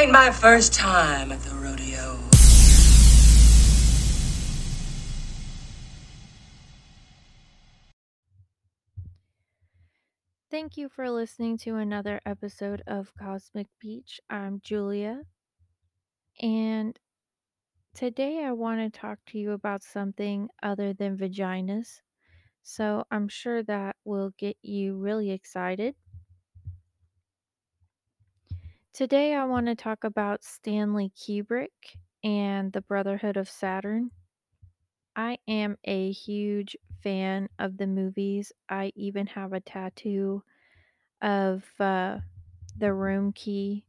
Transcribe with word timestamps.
Ain't 0.00 0.12
my 0.12 0.30
first 0.30 0.72
time 0.72 1.30
at 1.30 1.42
the 1.42 1.54
rodeo. 1.56 2.16
Thank 10.50 10.78
you 10.78 10.88
for 10.88 11.10
listening 11.10 11.58
to 11.58 11.76
another 11.76 12.18
episode 12.24 12.82
of 12.86 13.12
Cosmic 13.14 13.66
Peach. 13.78 14.22
I'm 14.30 14.62
Julia, 14.64 15.20
and 16.40 16.98
today 17.94 18.42
I 18.42 18.52
want 18.52 18.80
to 18.80 18.98
talk 18.98 19.18
to 19.26 19.38
you 19.38 19.52
about 19.52 19.82
something 19.82 20.48
other 20.62 20.94
than 20.94 21.18
vaginas. 21.18 22.00
So 22.62 23.04
I'm 23.10 23.28
sure 23.28 23.62
that 23.64 23.96
will 24.06 24.32
get 24.38 24.56
you 24.62 24.96
really 24.96 25.30
excited. 25.30 25.94
Today 28.92 29.34
I 29.34 29.44
want 29.44 29.66
to 29.66 29.76
talk 29.76 30.02
about 30.02 30.42
Stanley 30.42 31.12
Kubrick 31.16 31.96
and 32.24 32.72
the 32.72 32.80
Brotherhood 32.80 33.36
of 33.36 33.48
Saturn. 33.48 34.10
I 35.14 35.38
am 35.46 35.78
a 35.84 36.10
huge 36.10 36.76
fan 37.00 37.48
of 37.60 37.76
the 37.76 37.86
movies. 37.86 38.52
I 38.68 38.90
even 38.96 39.28
have 39.28 39.52
a 39.52 39.60
tattoo 39.60 40.42
of 41.22 41.64
uh, 41.78 42.18
the 42.76 42.92
room 42.92 43.32
key, 43.32 43.84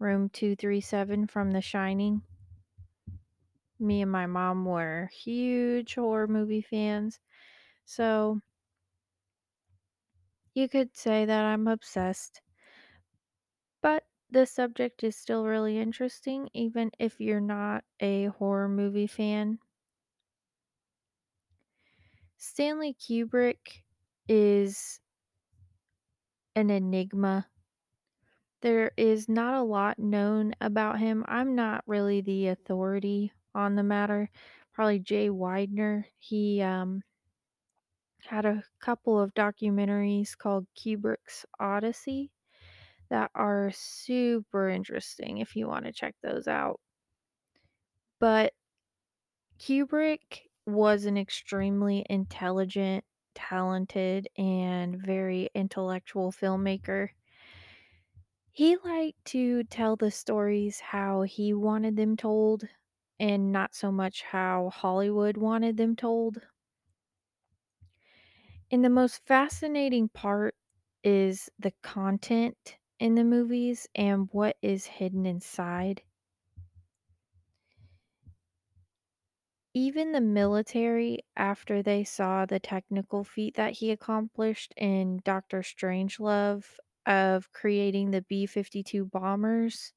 room 0.00 0.28
237 0.30 1.28
from 1.28 1.52
The 1.52 1.62
Shining. 1.62 2.22
Me 3.78 4.02
and 4.02 4.10
my 4.10 4.26
mom 4.26 4.64
were 4.64 5.10
huge 5.14 5.94
horror 5.94 6.26
movie 6.26 6.60
fans. 6.68 7.20
So 7.84 8.40
you 10.54 10.68
could 10.68 10.96
say 10.96 11.24
that 11.24 11.44
I'm 11.44 11.68
obsessed. 11.68 12.40
The 14.34 14.46
subject 14.46 15.04
is 15.04 15.14
still 15.14 15.44
really 15.46 15.78
interesting, 15.78 16.48
even 16.54 16.90
if 16.98 17.20
you're 17.20 17.38
not 17.38 17.84
a 18.00 18.24
horror 18.24 18.68
movie 18.68 19.06
fan. 19.06 19.60
Stanley 22.36 22.94
Kubrick 22.94 23.84
is 24.28 24.98
an 26.56 26.68
enigma. 26.68 27.46
There 28.60 28.90
is 28.96 29.28
not 29.28 29.54
a 29.54 29.62
lot 29.62 30.00
known 30.00 30.56
about 30.60 30.98
him. 30.98 31.24
I'm 31.28 31.54
not 31.54 31.84
really 31.86 32.20
the 32.20 32.48
authority 32.48 33.30
on 33.54 33.76
the 33.76 33.84
matter. 33.84 34.30
Probably 34.72 34.98
Jay 34.98 35.28
Weidner. 35.28 36.06
He 36.18 36.60
um, 36.60 37.04
had 38.18 38.46
a 38.46 38.64
couple 38.80 39.20
of 39.20 39.32
documentaries 39.32 40.36
called 40.36 40.66
Kubrick's 40.76 41.46
Odyssey 41.60 42.32
that 43.10 43.30
are 43.34 43.70
super 43.72 44.68
interesting 44.68 45.38
if 45.38 45.56
you 45.56 45.66
want 45.68 45.86
to 45.86 45.92
check 45.92 46.16
those 46.22 46.48
out. 46.48 46.80
But 48.18 48.54
Kubrick 49.58 50.48
was 50.64 51.06
an 51.06 51.16
extremely 51.16 52.06
intelligent, 52.08 53.04
talented, 53.34 54.28
and 54.38 54.96
very 54.96 55.50
intellectual 55.54 56.30
filmmaker. 56.30 57.10
He 58.52 58.78
liked 58.78 59.22
to 59.26 59.64
tell 59.64 59.96
the 59.96 60.10
stories 60.10 60.80
how 60.80 61.24
he 61.24 61.52
wanted 61.52 61.96
them 61.96 62.16
told 62.16 62.66
and 63.20 63.52
not 63.52 63.74
so 63.74 63.92
much 63.92 64.22
how 64.22 64.70
Hollywood 64.70 65.36
wanted 65.36 65.76
them 65.76 65.94
told. 65.94 66.40
And 68.70 68.84
the 68.84 68.90
most 68.90 69.24
fascinating 69.26 70.10
part 70.10 70.54
is 71.02 71.48
the 71.58 71.72
content 71.82 72.76
in 73.04 73.16
the 73.16 73.22
movies 73.22 73.86
and 73.94 74.30
what 74.32 74.56
is 74.62 74.86
hidden 74.86 75.26
inside. 75.26 76.02
Even 79.74 80.12
the 80.12 80.22
military, 80.22 81.18
after 81.36 81.82
they 81.82 82.02
saw 82.02 82.46
the 82.46 82.58
technical 82.58 83.22
feat 83.22 83.56
that 83.56 83.74
he 83.74 83.90
accomplished 83.90 84.72
in 84.78 85.20
Doctor 85.22 85.60
Strangelove 85.60 86.78
of 87.04 87.52
creating 87.52 88.10
the 88.10 88.22
B 88.22 88.46
52 88.46 89.04
bombers, 89.04 89.92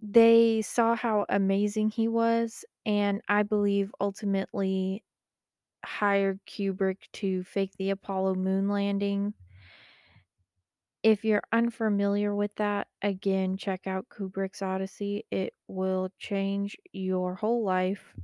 they 0.00 0.62
saw 0.62 0.96
how 0.96 1.26
amazing 1.28 1.90
he 1.90 2.08
was, 2.08 2.64
and 2.86 3.20
I 3.28 3.42
believe 3.42 3.94
ultimately 4.00 5.04
hired 5.84 6.40
Kubrick 6.46 7.10
to 7.14 7.44
fake 7.44 7.72
the 7.78 7.90
Apollo 7.90 8.36
moon 8.36 8.68
landing. 8.68 9.34
If 11.02 11.24
you're 11.24 11.42
unfamiliar 11.50 12.34
with 12.34 12.54
that, 12.56 12.86
again, 13.02 13.56
check 13.56 13.88
out 13.88 14.08
Kubrick's 14.08 14.62
Odyssey. 14.62 15.26
It 15.32 15.54
will 15.66 16.10
change 16.18 16.76
your 16.92 17.34
whole 17.34 17.64
life. 17.64 18.14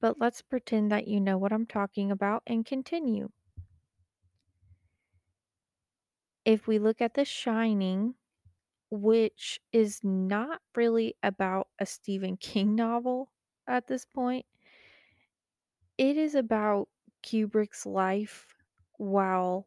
But 0.00 0.18
let's 0.18 0.40
pretend 0.40 0.90
that 0.92 1.06
you 1.06 1.20
know 1.20 1.36
what 1.36 1.52
I'm 1.52 1.66
talking 1.66 2.10
about 2.10 2.42
and 2.46 2.64
continue. 2.64 3.30
If 6.46 6.66
we 6.66 6.78
look 6.78 7.02
at 7.02 7.14
The 7.14 7.24
Shining, 7.24 8.14
which 8.90 9.60
is 9.72 10.00
not 10.02 10.62
really 10.74 11.16
about 11.22 11.68
a 11.78 11.86
Stephen 11.86 12.36
King 12.38 12.74
novel 12.74 13.30
at 13.66 13.86
this 13.86 14.06
point, 14.06 14.46
it 15.98 16.16
is 16.16 16.34
about 16.34 16.88
Kubrick's 17.22 17.84
life 17.86 18.54
while 18.96 19.66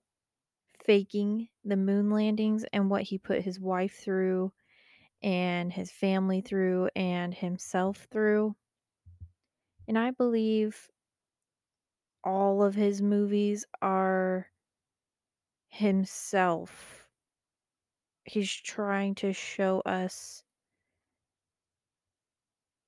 faking 0.87 1.49
the 1.65 1.77
moon 1.77 2.09
landings 2.09 2.65
and 2.73 2.89
what 2.89 3.03
he 3.03 3.19
put 3.19 3.43
his 3.43 3.59
wife 3.59 3.99
through 3.99 4.51
and 5.21 5.73
his 5.73 5.91
family 5.91 6.41
through 6.41 6.89
and 6.95 7.33
himself 7.35 8.07
through. 8.09 8.55
And 9.87 9.99
I 9.99 10.11
believe 10.11 10.89
all 12.23 12.63
of 12.63 12.75
his 12.75 13.01
movies 13.01 13.65
are 13.81 14.47
himself. 15.69 17.07
He's 18.25 18.51
trying 18.51 19.15
to 19.15 19.33
show 19.33 19.81
us 19.81 20.43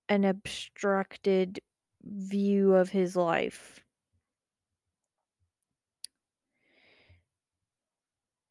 an 0.10 0.26
obstructed 0.26 1.60
view 2.04 2.74
of 2.74 2.90
his 2.90 3.16
life. 3.16 3.86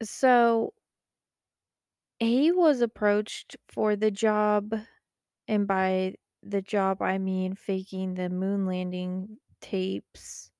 So 0.03 0.73
he 2.19 2.49
was 2.51 2.79
approached 2.81 3.57
for 3.67 3.95
the 3.97 4.09
job, 4.09 4.73
and 5.47 5.67
by 5.67 6.15
the 6.43 6.61
job 6.61 7.01
I 7.01 7.17
mean 7.19 7.55
faking 7.55 8.15
the 8.15 8.29
moon 8.29 8.65
landing 8.65 9.39
tapes 9.61 10.51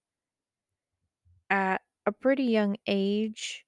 at 1.52 1.82
a 2.08 2.12
pretty 2.12 2.44
young 2.46 2.76
age 2.88 3.66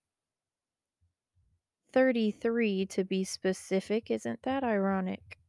33 1.91 2.85
to 2.85 3.03
be 3.03 3.23
specific. 3.23 4.11
Isn't 4.11 4.43
that 4.43 4.63
ironic? 4.63 5.39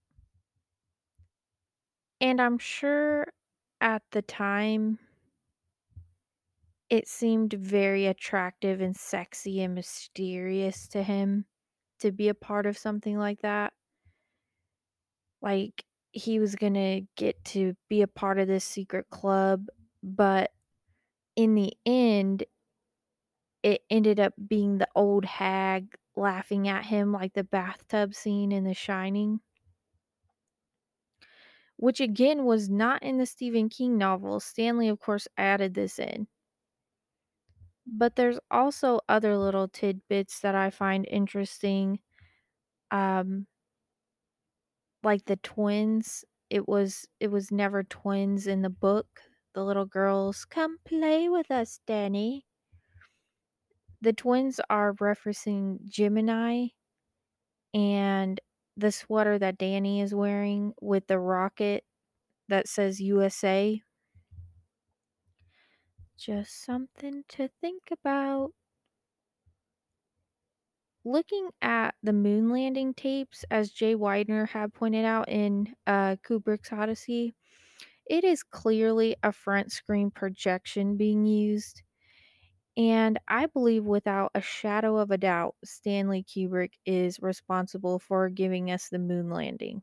And 2.23 2.41
I'm 2.41 2.57
sure 2.59 3.27
at 3.81 4.03
the 4.13 4.23
time 4.23 4.99
it 6.93 7.09
seemed 7.09 7.55
very 7.55 8.05
attractive 8.05 8.83
and 8.83 8.95
sexy 8.95 9.63
and 9.63 9.75
mysterious 9.75 10.87
to 10.89 11.03
him 11.03 11.47
to 11.99 12.13
be 12.13 12.29
a 12.29 12.35
part 12.35 12.67
of 12.67 12.77
something 12.77 13.17
like 13.17 13.41
that. 13.41 13.73
Like 15.41 15.87
he 16.11 16.39
was 16.39 16.55
going 16.55 16.75
to 16.75 17.01
get 17.17 17.43
to 17.47 17.75
be 17.89 18.03
a 18.03 18.07
part 18.07 18.39
of 18.39 18.47
this 18.47 18.67
secret 18.67 19.09
club, 19.09 19.69
but 20.03 20.51
in 21.35 21.55
the 21.55 21.73
end, 21.87 22.45
it 23.63 23.81
ended 23.89 24.21
up 24.21 24.35
being 24.47 24.77
the 24.77 24.89
old 24.95 25.25
hag 25.25 25.97
laughing 26.15 26.69
at 26.69 26.85
him 26.85 27.11
like 27.11 27.33
the 27.33 27.43
bathtub 27.43 28.15
scene 28.15 28.53
in 28.53 28.65
The 28.65 28.75
Shining. 28.75 29.41
Which 31.77 32.01
again 32.03 32.45
was 32.45 32.69
not 32.69 33.03
in 33.03 33.17
the 33.17 33.25
Stephen 33.25 33.71
King 33.71 33.97
novel. 33.97 34.41
Stanley, 34.41 34.89
of 34.89 35.01
course, 35.01 35.27
added 35.39 35.73
this 35.73 35.99
in. 35.99 36.27
But 37.93 38.17
there's 38.17 38.41
also 38.51 39.01
other 39.09 39.37
little 39.39 39.69
tidbits 39.69 40.41
that 40.41 40.55
I 40.57 40.71
find 40.71 41.07
interesting. 41.09 42.01
Um, 42.91 43.47
like 45.03 45.25
the 45.27 45.37
twins, 45.37 46.25
it 46.51 46.69
was 46.69 47.07
it 47.21 47.29
was 47.29 47.51
never 47.53 47.83
twins 47.85 48.47
in 48.47 48.63
the 48.63 48.71
book. 48.71 49.21
The 49.55 49.65
little 49.65 49.87
girls, 49.87 50.45
"Come 50.45 50.79
play 50.85 51.29
with 51.29 51.51
us, 51.53 51.79
Danny." 51.87 52.47
The 54.03 54.13
twins 54.13 54.61
are 54.69 54.93
referencing 54.93 55.87
Gemini 55.89 56.67
and 57.75 58.41
the 58.77 58.93
sweater 58.93 59.39
that 59.39 59.59
Danny 59.59 60.01
is 60.01 60.15
wearing 60.15 60.75
with 60.81 61.07
the 61.07 61.19
rocket 61.19 61.85
that 62.49 62.69
says 62.69 63.01
USA. 63.01 63.83
Just 66.17 66.55
something 66.65 67.25
to 67.29 67.49
think 67.49 67.91
about. 67.91 68.55
Looking 71.05 71.51
at 71.63 71.95
the 72.03 72.13
moon 72.13 72.49
landing 72.51 72.93
tapes, 72.93 73.45
as 73.53 73.71
Jay 73.71 73.95
Weidner 73.95 74.49
had 74.49 74.75
pointed 74.75 75.05
out 75.05 75.29
in 75.29 75.77
uh, 75.87 76.17
Kubrick's 76.25 76.73
Odyssey, 76.73 77.35
it 78.07 78.25
is 78.25 78.43
clearly 78.43 79.17
a 79.23 79.33
front 79.33 79.73
screen 79.73 80.11
projection 80.11 80.97
being 80.97 81.27
used. 81.27 81.83
And 82.77 83.19
I 83.29 83.47
believe 83.47 83.85
without 83.85 84.33
a 84.35 84.43
shadow 84.43 84.99
of 84.99 85.11
a 85.11 85.19
doubt, 85.19 85.57
Stanley 85.65 86.25
Kubrick 86.25 86.75
is 86.87 87.21
responsible 87.21 87.99
for 87.99 88.29
giving 88.31 88.71
us 88.71 88.89
the 88.89 88.99
moon 89.01 89.31
landing. 89.31 89.83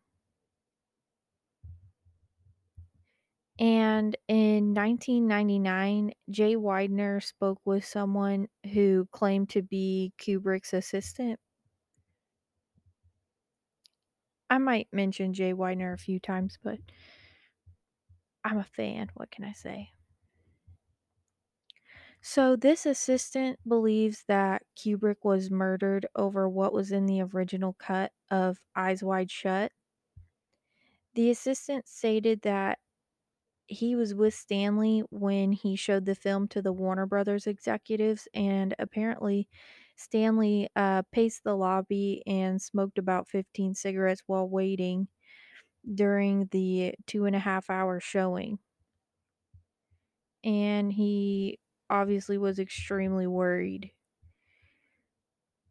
And 3.60 4.16
in 4.30 4.74
1999, 4.74 6.14
Jay 6.30 6.56
Weidner 6.56 7.22
spoke 7.22 7.60
with 7.66 7.84
someone 7.84 8.48
who 8.72 9.08
claimed 9.12 9.50
to 9.50 9.62
be 9.62 10.14
Kubrick's 10.18 10.72
assistant. 10.74 11.42
I 14.50 14.60
might 14.60 14.88
mention 14.94 15.34
Jay 15.34 15.54
Weidner 15.54 15.94
a 15.94 15.98
few 15.98 16.22
times, 16.22 16.58
but 16.64 16.80
I'm 18.46 18.58
a 18.58 18.64
fan. 18.64 19.10
What 19.14 19.30
can 19.30 19.44
I 19.44 19.52
say? 19.52 19.90
So, 22.22 22.56
this 22.56 22.86
assistant 22.86 23.60
believes 23.68 24.24
that 24.28 24.64
Kubrick 24.78 25.24
was 25.24 25.52
murdered 25.52 26.06
over 26.16 26.48
what 26.48 26.74
was 26.74 26.92
in 26.94 27.06
the 27.06 27.22
original 27.22 27.74
cut 27.74 28.14
of 28.32 28.60
Eyes 28.76 29.04
Wide 29.04 29.32
Shut. 29.32 29.74
The 31.14 31.30
assistant 31.30 31.88
stated 31.88 32.42
that 32.42 32.80
he 33.70 33.96
was 33.96 34.16
with 34.16 34.34
Stanley 34.34 35.02
when 35.12 35.52
he 35.54 35.76
showed 35.76 36.06
the 36.06 36.16
film 36.16 36.48
to 36.50 36.62
the 36.62 36.74
Warner 36.74 37.06
Brothers 37.06 37.48
executives, 37.48 38.28
and 38.34 38.76
apparently, 38.80 39.50
Stanley 39.96 40.70
uh, 40.76 41.04
paced 41.12 41.44
the 41.44 41.56
lobby 41.56 42.24
and 42.28 42.62
smoked 42.62 42.98
about 42.98 43.28
15 43.30 43.76
cigarettes 43.76 44.24
while 44.28 44.50
waiting 44.50 45.08
during 45.96 46.48
the 46.48 46.96
two 47.08 47.26
and 47.26 47.36
a 47.36 47.40
half 47.40 47.70
hour 47.70 48.00
showing. 48.00 48.60
And 50.44 50.92
he 50.94 51.60
obviously 51.90 52.38
was 52.38 52.60
extremely 52.60 53.28
worried. 53.28 53.92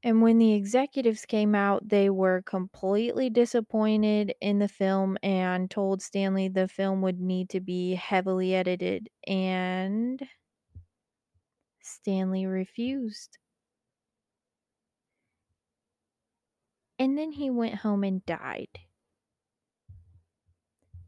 And 0.03 0.23
when 0.23 0.39
the 0.39 0.53
executives 0.55 1.25
came 1.27 1.55
out, 1.55 1.89
they 1.89 2.09
were 2.11 2.43
completely 2.43 3.31
disappointed 3.31 4.35
in 4.41 4.59
the 4.59 4.69
film 4.69 5.19
and 5.23 5.71
told 5.71 6.03
Stanley 6.03 6.49
the 6.49 6.69
film 6.69 7.03
would 7.03 7.21
need 7.21 7.51
to 7.51 7.61
be 7.61 7.95
heavily 7.95 8.55
edited. 8.55 9.09
And 9.27 10.29
Stanley 11.81 12.47
refused. 12.47 13.39
And 16.97 17.19
then 17.19 17.33
he 17.33 17.51
went 17.51 17.75
home 17.77 18.05
and 18.05 18.25
died. 18.25 18.79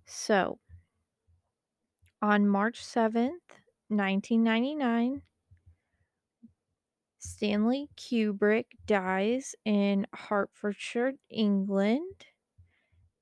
So, 0.05 0.59
on 2.23 2.49
March 2.49 2.83
7th, 2.83 3.61
1999, 3.89 5.21
Stanley 7.21 7.89
Kubrick 7.97 8.67
dies 8.87 9.55
in 9.65 10.07
Hertfordshire, 10.13 11.13
England, 11.29 12.27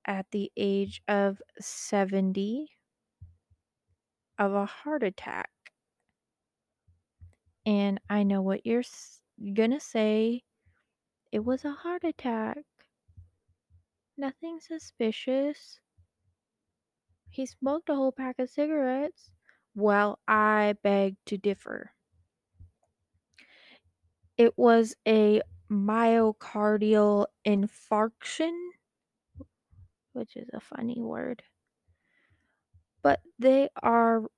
at 0.07 0.31
the 0.31 0.51
age 0.57 1.03
of 1.09 1.43
70 1.61 2.79
of 4.39 4.53
a 4.55 4.67
heart 4.67 5.03
attack. 5.03 5.51
And 7.67 8.01
I 8.09 8.23
know 8.23 8.41
what 8.41 8.65
you're 8.65 8.85
gonna 9.53 9.81
say. 9.81 10.45
It 11.33 11.41
was 11.41 11.65
a 11.65 11.73
heart 11.73 12.05
attack. 12.05 12.65
Nothing 14.17 14.61
suspicious. 14.61 15.81
He 17.31 17.47
smoked 17.47 17.89
a 17.89 17.95
whole 17.95 18.13
pack 18.13 18.39
of 18.39 18.51
cigarettes. 18.51 19.31
Well, 19.75 20.19
I 20.29 20.75
beg 20.83 21.17
to 21.27 21.39
differ. 21.39 21.93
It 24.39 24.57
was 24.57 24.97
a 25.07 25.43
myocardial 25.71 27.27
infarction, 27.47 28.71
which 30.13 30.37
is 30.37 30.51
a 30.53 30.61
funny 30.61 31.01
word. 31.01 31.43
But 33.03 33.23
they 33.41 33.71
are 33.83 34.31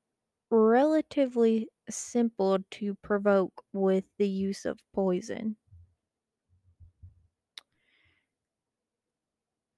relatively 0.51 1.71
simple 1.91 2.59
to 2.73 2.95
provoke 2.97 3.65
with 3.73 4.07
the 4.19 4.29
use 4.29 4.65
of 4.67 4.81
poison. 4.93 5.59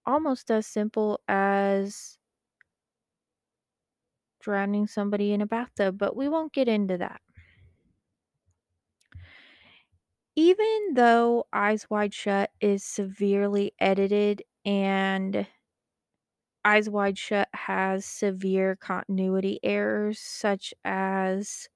Almost 0.07 0.49
as 0.53 0.67
simple 0.69 1.21
as 1.27 2.17
drowning 4.41 4.87
somebody 4.87 5.33
in 5.33 5.41
a 5.41 5.47
bathtub, 5.47 5.97
but 5.97 6.15
we 6.17 6.29
won't 6.29 6.53
get 6.53 6.69
into 6.69 6.99
that. 6.99 7.23
Even 10.37 10.93
though 10.93 11.47
Eyes 11.55 11.89
Wide 11.89 12.13
Shut 12.13 12.51
is 12.61 12.85
severely 12.85 13.73
edited 13.79 14.43
and 14.65 15.47
Eyes 16.65 16.91
Wide 16.91 17.19
Shut 17.19 17.49
has 17.55 18.05
severe 18.05 18.75
continuity 18.75 19.61
errors, 19.63 20.19
such 20.19 20.75
as 20.85 21.69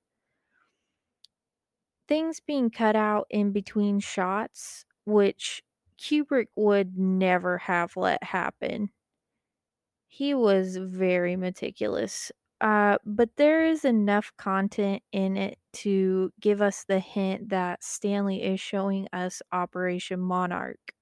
things 2.09 2.41
being 2.41 2.71
cut 2.71 2.97
out 2.97 3.27
in 3.31 3.53
between 3.53 4.01
shots, 4.01 4.85
which 5.05 5.63
Kubrick 5.99 6.49
would 6.57 6.97
never 6.99 7.59
have 7.59 7.97
let 7.97 8.23
happen. 8.23 8.91
He 10.09 10.35
was 10.35 10.77
very 10.79 11.37
meticulous. 11.37 12.33
Uh, 12.61 12.97
but 13.05 13.37
there 13.37 13.67
is 13.67 13.85
enough 13.85 14.33
content 14.39 15.03
in 15.13 15.37
it 15.37 15.59
to 15.75 16.33
give 16.41 16.63
us 16.63 16.85
the 16.85 16.99
hint 17.01 17.51
that 17.51 17.85
Stanley 17.85 18.43
is 18.43 18.61
showing 18.61 19.09
us 19.13 19.43
Operation 19.53 20.21
Monarch, 20.21 20.95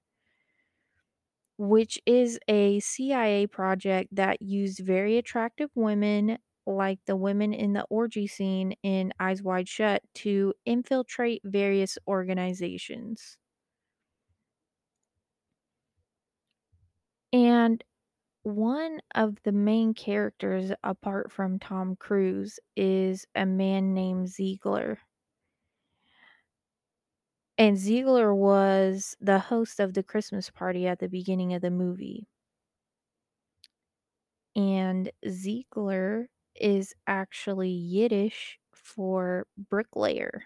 which 1.56 2.00
is 2.06 2.38
a 2.48 2.80
CIA 2.80 3.46
project 3.46 4.14
that 4.14 4.42
used 4.42 4.80
very 4.80 5.16
attractive 5.18 5.70
women, 5.74 6.38
like 6.66 6.98
the 7.06 7.16
women 7.16 7.52
in 7.52 7.72
the 7.74 7.84
orgy 7.90 8.26
scene 8.26 8.74
in 8.82 9.12
Eyes 9.20 9.42
Wide 9.42 9.68
Shut, 9.68 10.02
to 10.16 10.54
infiltrate 10.66 11.42
various 11.44 11.98
organizations. 12.08 13.38
And 17.32 17.82
one 18.44 19.00
of 19.14 19.42
the 19.42 19.52
main 19.52 19.94
characters, 19.94 20.70
apart 20.84 21.32
from 21.32 21.58
Tom 21.58 21.96
Cruise, 21.96 22.60
is 22.76 23.26
a 23.34 23.44
man 23.46 23.94
named 23.94 24.28
Ziegler. 24.28 25.00
And 27.58 27.76
Ziegler 27.76 28.32
was 28.32 29.16
the 29.20 29.40
host 29.40 29.80
of 29.80 29.94
the 29.94 30.04
Christmas 30.04 30.50
party 30.50 30.86
at 30.86 31.00
the 31.00 31.08
beginning 31.08 31.52
of 31.52 31.62
the 31.62 31.70
movie. 31.72 32.28
And 34.56 35.10
Ziegler 35.28 36.28
is 36.56 36.94
actually 37.06 37.70
Yiddish 37.70 38.58
for 38.72 39.46
bricklayer. 39.56 40.44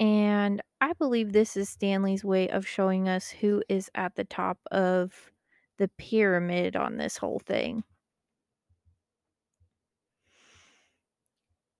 And 0.00 0.62
I 0.80 0.94
believe 0.94 1.32
this 1.32 1.56
is 1.56 1.68
Stanley's 1.68 2.24
way 2.24 2.48
of 2.48 2.66
showing 2.66 3.08
us 3.08 3.30
who 3.30 3.62
is 3.68 3.88
at 3.94 4.16
the 4.16 4.24
top 4.24 4.58
of 4.72 5.30
the 5.76 5.88
pyramid 5.98 6.74
on 6.74 6.96
this 6.96 7.18
whole 7.18 7.38
thing. 7.38 7.84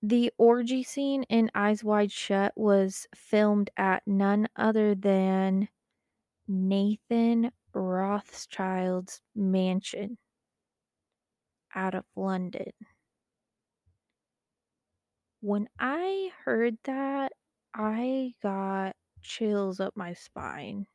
The 0.03 0.31
orgy 0.37 0.83
scene 0.83 1.23
in 1.23 1.49
Eyes 1.55 1.83
Wide 1.83 2.11
Shut 2.11 2.53
was 2.55 3.07
filmed 3.15 3.71
at 3.77 4.05
none 4.05 4.47
other 4.55 4.93
than 4.93 5.69
Nathan 6.47 7.51
Rothschild's 7.73 9.21
mansion 9.35 10.17
out 11.75 11.95
of 11.95 12.05
London. 12.15 12.71
When 15.41 15.67
I 15.77 16.31
heard 16.45 16.77
that, 16.83 17.33
I 17.73 18.33
got 18.41 18.95
chills 19.21 19.79
up 19.79 19.95
my 19.95 20.13
spine. 20.13 20.87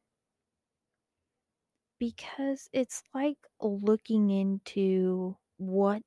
Because 2.00 2.68
it's 2.74 3.02
like 3.14 3.38
looking 3.60 4.28
into 4.30 5.36
what 5.56 6.02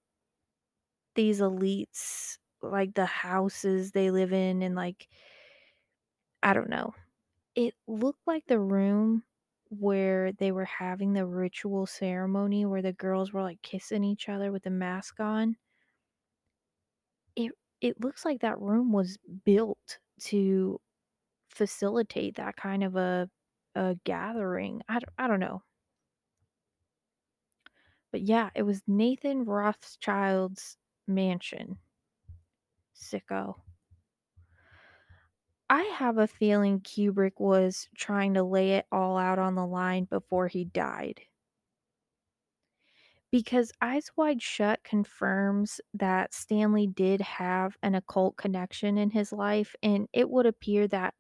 these 1.16 1.40
elites 1.42 2.38
like, 2.62 2.94
the 2.94 3.06
houses 3.06 3.92
they 3.92 4.12
live 4.12 4.34
in 4.34 4.62
and, 4.62 4.76
like 4.76 5.08
I 6.44 6.54
don't 6.54 6.70
know. 6.70 6.94
It 7.56 7.76
looked 7.88 8.28
like 8.28 8.46
the 8.48 8.60
room 8.60 9.24
where 9.70 10.34
they 10.34 10.52
were 10.52 10.66
having 10.66 11.14
the 11.14 11.26
ritual 11.26 11.86
ceremony 11.88 12.66
where 12.66 12.82
the 12.84 12.94
girls 12.94 13.34
were, 13.34 13.44
like, 13.44 13.62
kissing 13.62 14.04
each 14.04 14.30
other 14.30 14.52
with 14.52 14.64
the 14.64 14.70
mask 14.72 15.20
on. 15.20 15.58
It 17.38 17.52
it 17.82 18.00
looks 18.02 18.26
like 18.26 18.42
that 18.42 18.60
room 18.60 18.92
was 18.92 19.18
built 19.46 20.00
to 20.26 20.80
facilitate 21.50 22.36
that 22.36 22.56
kind 22.56 22.84
of 22.84 22.96
a 22.96 23.30
a 23.76 23.96
gathering. 24.04 24.82
I 24.88 24.94
don't 24.94 25.14
I 25.18 25.28
don't 25.28 25.40
know. 25.40 25.64
But 28.12 28.22
yeah, 28.22 28.50
it 28.56 28.64
was 28.64 28.82
Nathan 28.88 29.46
Rothschild's 29.46 30.78
mansion. 31.08 31.78
Sicko. 32.96 33.56
I 35.70 35.84
have 35.84 36.18
a 36.18 36.28
feeling 36.28 36.82
Kubrick 36.82 37.40
was 37.40 37.88
trying 37.96 38.34
to 38.34 38.44
lay 38.44 38.72
it 38.72 38.88
all 38.92 39.18
out 39.18 39.38
on 39.38 39.54
the 39.54 39.66
line 39.66 40.06
before 40.06 40.48
he 40.48 40.66
died. 40.66 41.22
Because 43.32 43.72
Eyes 43.82 44.12
Wide 44.16 44.40
Shut 44.42 44.84
confirms 44.84 45.82
that 45.96 46.32
Stanley 46.34 46.86
did 46.86 47.22
have 47.22 47.76
an 47.82 47.96
occult 47.96 48.38
connection 48.38 48.98
in 49.00 49.10
his 49.12 49.32
life, 49.34 49.76
and 49.82 50.08
it 50.14 50.30
would 50.30 50.46
appear 50.46 50.88
that 50.90 51.16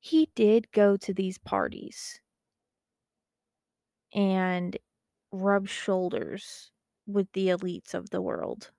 he 0.00 0.26
did 0.34 0.72
go 0.72 0.96
to 0.96 1.14
these 1.14 1.38
parties 1.38 2.20
and 4.12 4.76
rub 5.32 5.68
shoulders 5.68 6.70
with 7.06 7.32
the 7.32 7.48
elites 7.48 7.94
of 7.94 8.10
the 8.10 8.22
world. 8.22 8.72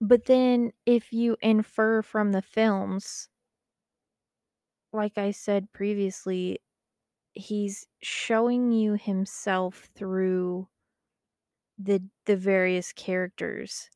But 0.00 0.24
then 0.24 0.72
if 0.86 1.12
you 1.12 1.36
infer 1.40 2.02
from 2.02 2.32
the 2.32 2.42
films 2.42 3.28
like 4.92 5.16
I 5.18 5.30
said 5.30 5.72
previously, 5.72 6.60
he's 7.38 7.86
showing 8.02 8.72
you 8.72 8.94
himself 8.94 9.88
through 9.94 10.68
the 11.78 12.02
the 12.26 12.36
various 12.36 12.92
characters. 12.92 13.90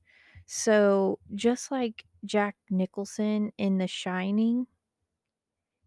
So, 0.47 1.19
just 1.35 1.71
like 1.71 2.05
Jack 2.25 2.57
Nicholson 2.71 3.53
in 3.59 3.79
The 3.79 3.89
Shining 3.89 4.67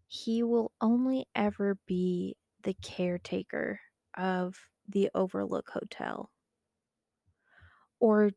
he 0.08 0.42
will 0.42 0.72
only 0.80 1.26
ever 1.34 1.78
be 1.86 2.36
the 2.62 2.74
caretaker 2.74 3.80
of 4.16 4.56
the 4.88 5.10
Overlook 5.14 5.70
Hotel. 5.70 6.30
Or 7.98 8.30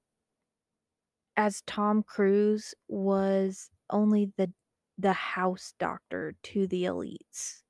as 1.38 1.62
Tom 1.62 2.04
Cruise 2.04 2.74
was 2.88 3.70
only 3.90 4.32
the 4.38 4.52
the 4.98 5.14
house 5.14 5.74
doctor 5.80 6.36
to 6.44 6.68
the 6.68 6.84
elites. 6.84 7.64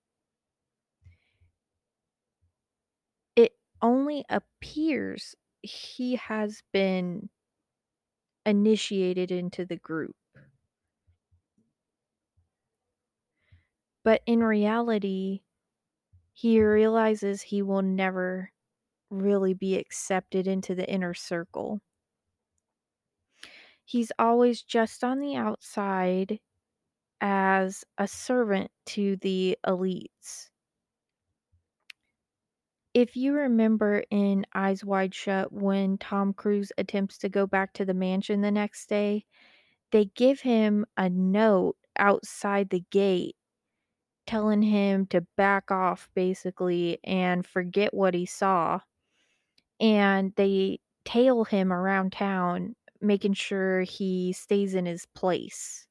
Only 3.82 4.26
appears 4.30 5.36
he 5.62 6.16
has 6.16 6.62
been 6.72 7.30
initiated 8.46 9.32
into 9.32 9.66
the 9.66 9.78
group. 9.78 10.16
But 14.04 14.22
in 14.26 14.44
reality, 14.44 15.44
he 16.34 16.62
realizes 16.62 17.42
he 17.44 17.62
will 17.62 17.82
never 17.84 18.52
really 19.10 19.54
be 19.54 19.78
accepted 19.78 20.48
into 20.48 20.76
the 20.76 20.90
inner 20.90 21.14
circle. 21.14 21.82
He's 23.84 24.12
always 24.18 24.64
just 24.64 25.04
on 25.04 25.20
the 25.20 25.36
outside 25.36 26.40
as 27.22 27.86
a 27.98 28.08
servant 28.08 28.72
to 28.88 29.18
the 29.18 29.58
elites. 29.66 30.50
If 33.00 33.16
you 33.16 33.32
remember 33.32 34.04
in 34.10 34.46
Eyes 34.54 34.84
Wide 34.84 35.16
Shut 35.16 35.54
when 35.54 35.98
Tom 35.98 36.34
Cruise 36.34 36.74
attempts 36.78 37.18
to 37.20 37.30
go 37.30 37.48
back 37.48 37.72
to 37.76 37.86
the 37.86 37.94
mansion 37.94 38.42
the 38.42 38.52
next 38.52 38.90
day, 38.90 39.24
they 39.92 40.12
give 40.16 40.42
him 40.42 40.86
a 40.98 41.10
note 41.10 41.78
outside 41.96 42.70
the 42.70 42.84
gate 42.92 43.38
telling 44.28 44.62
him 44.62 45.06
to 45.06 45.22
back 45.38 45.72
off 45.72 46.10
basically 46.14 47.00
and 47.06 47.46
forget 47.46 47.94
what 47.94 48.14
he 48.14 48.26
saw. 48.26 48.82
And 49.80 50.34
they 50.36 50.82
tail 51.06 51.46
him 51.46 51.72
around 51.72 52.12
town, 52.12 52.76
making 53.00 53.36
sure 53.36 53.84
he 53.84 54.34
stays 54.34 54.76
in 54.76 54.86
his 54.86 55.06
place. 55.06 55.88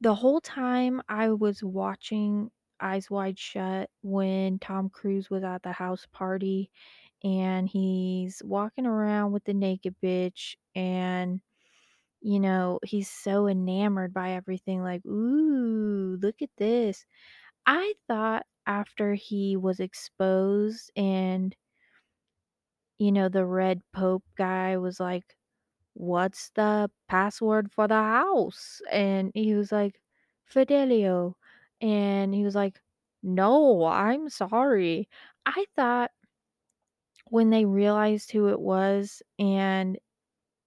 The 0.00 0.14
whole 0.14 0.40
time 0.40 1.02
I 1.06 1.32
was 1.32 1.62
watching 1.62 2.50
Eyes 2.80 3.10
Wide 3.10 3.38
Shut 3.38 3.90
when 4.02 4.58
Tom 4.58 4.90
Cruise 4.90 5.30
was 5.30 5.44
at 5.44 5.62
the 5.62 5.72
house 5.72 6.06
party 6.12 6.70
and 7.24 7.68
he's 7.68 8.42
walking 8.44 8.86
around 8.86 9.32
with 9.32 9.44
the 9.44 9.54
naked 9.54 9.96
bitch 10.02 10.56
and 10.74 11.40
you 12.20 12.40
know, 12.40 12.80
he's 12.84 13.10
so 13.10 13.46
enamored 13.48 14.12
by 14.14 14.32
everything 14.32 14.82
like, 14.82 15.04
"Ooh, 15.06 16.18
look 16.22 16.42
at 16.42 16.50
this." 16.58 17.06
I 17.66 17.94
thought 18.08 18.46
after 18.66 19.14
he 19.14 19.56
was 19.56 19.80
exposed 19.80 20.90
and 20.96 21.56
you 22.98 23.12
know, 23.12 23.28
the 23.28 23.44
red 23.46 23.80
pope 23.92 24.24
guy 24.36 24.76
was 24.76 24.98
like, 25.00 25.36
"What's 25.94 26.50
the 26.52 26.90
password 27.08 27.72
for 27.72 27.88
the 27.88 27.96
house?" 27.96 28.82
And 28.92 29.32
he 29.34 29.54
was 29.56 29.72
like, 29.72 30.02
"Fidelio." 30.46 31.37
And 31.80 32.34
he 32.34 32.44
was 32.44 32.54
like, 32.54 32.80
"No, 33.22 33.84
I'm 33.86 34.28
sorry." 34.28 35.08
I 35.46 35.66
thought 35.76 36.12
when 37.30 37.50
they 37.50 37.64
realized 37.64 38.30
who 38.32 38.48
it 38.48 38.60
was 38.60 39.22
and 39.38 39.98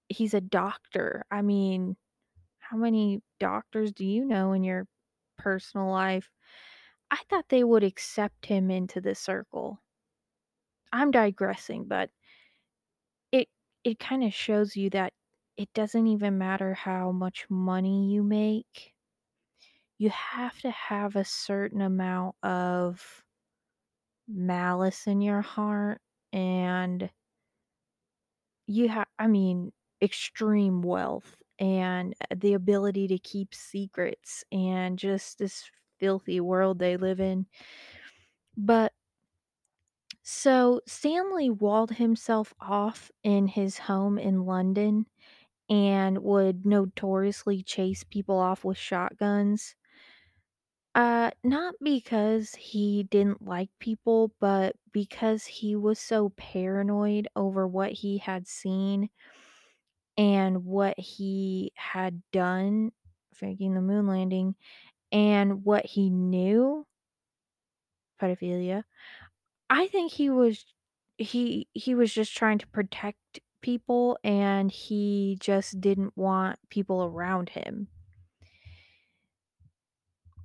he's 0.09 0.33
a 0.35 0.41
doctor. 0.41 1.25
I 1.31 1.41
mean, 1.41 1.97
how 2.59 2.77
many 2.77 3.21
doctors 3.39 3.93
do 3.93 4.05
you 4.05 4.25
know 4.25 4.53
in 4.53 4.63
your 4.63 4.87
personal 5.37 5.89
life? 5.89 6.31
I 7.11 7.19
thought 7.29 7.49
they 7.49 7.63
would 7.65 7.83
accept 7.85 8.47
him 8.47 8.71
into 8.71 9.01
the 9.01 9.15
circle. 9.15 9.81
I'm 10.93 11.11
digressing, 11.11 11.85
but 11.85 12.11
it 13.31 13.49
it 13.83 13.99
kind 13.99 14.23
of 14.23 14.33
shows 14.33 14.75
you 14.77 14.89
that 14.89 15.13
it 15.57 15.71
doesn't 15.73 16.07
even 16.07 16.37
matter 16.37 16.73
how 16.73 17.11
much 17.11 17.45
money 17.49 18.09
you 18.11 18.23
make. 18.23 18.90
You 20.01 20.09
have 20.09 20.59
to 20.61 20.71
have 20.71 21.15
a 21.15 21.23
certain 21.23 21.79
amount 21.79 22.35
of 22.41 23.23
malice 24.27 25.05
in 25.05 25.21
your 25.21 25.41
heart 25.41 26.01
and 26.33 27.11
you 28.65 28.89
have 28.89 29.05
I 29.19 29.27
mean 29.27 29.71
extreme 30.01 30.81
wealth 30.81 31.35
and 31.59 32.15
uh, 32.31 32.35
the 32.35 32.55
ability 32.55 33.09
to 33.09 33.19
keep 33.19 33.53
secrets 33.53 34.43
and 34.51 34.97
just 34.97 35.37
this 35.37 35.69
filthy 35.99 36.39
world 36.39 36.79
they 36.79 36.97
live 36.97 37.19
in. 37.19 37.45
But 38.57 38.93
so 40.23 40.81
Stanley 40.87 41.51
walled 41.51 41.91
himself 41.91 42.55
off 42.59 43.11
in 43.21 43.45
his 43.45 43.77
home 43.77 44.17
in 44.17 44.47
London 44.47 45.05
and 45.69 46.23
would 46.23 46.65
notoriously 46.65 47.61
chase 47.61 48.03
people 48.03 48.37
off 48.37 48.65
with 48.65 48.79
shotguns. 48.79 49.75
Uh, 50.93 51.31
not 51.43 51.75
because 51.81 52.53
he 52.55 53.03
didn't 53.03 53.41
like 53.41 53.69
people, 53.79 54.33
but 54.39 54.75
because 54.91 55.45
he 55.45 55.75
was 55.75 55.99
so 55.99 56.29
paranoid 56.31 57.27
over 57.35 57.65
what 57.67 57.91
he 57.93 58.17
had 58.17 58.45
seen 58.47 59.09
and 60.17 60.65
what 60.65 60.99
he 60.99 61.71
had 61.75 62.21
done 62.31 62.91
faking 63.33 63.73
the 63.73 63.81
moon 63.81 64.07
landing 64.07 64.55
and 65.11 65.63
what 65.65 65.85
he 65.85 66.09
knew 66.09 66.85
pedophilia. 68.19 68.83
I 69.69 69.87
think 69.87 70.11
he 70.13 70.29
was 70.29 70.65
he 71.17 71.67
he 71.73 71.95
was 71.95 72.13
just 72.13 72.35
trying 72.35 72.59
to 72.59 72.67
protect 72.67 73.39
people 73.61 74.17
and 74.23 74.71
he 74.71 75.37
just 75.39 75.81
didn't 75.81 76.17
want 76.17 76.59
people 76.69 77.03
around 77.03 77.49
him. 77.49 77.89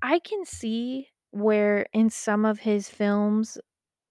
I 0.02 0.18
can 0.20 0.44
see 0.44 1.10
where 1.30 1.86
in 1.92 2.10
some 2.10 2.44
of 2.44 2.60
his 2.60 2.88
films 2.88 3.58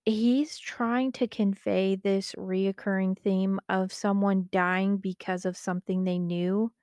He's 0.05 0.57
trying 0.59 1.13
to 1.13 1.27
convey 1.27 1.95
this 1.95 2.33
reoccurring 2.33 3.19
theme 3.19 3.59
of 3.69 3.93
someone 3.93 4.49
dying 4.51 4.97
because 4.97 5.45
of 5.45 5.57
something 5.57 6.03
they 6.05 6.19
knew, 6.19 6.73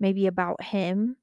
maybe 0.00 0.26
about 0.26 0.62
him. 0.62 1.16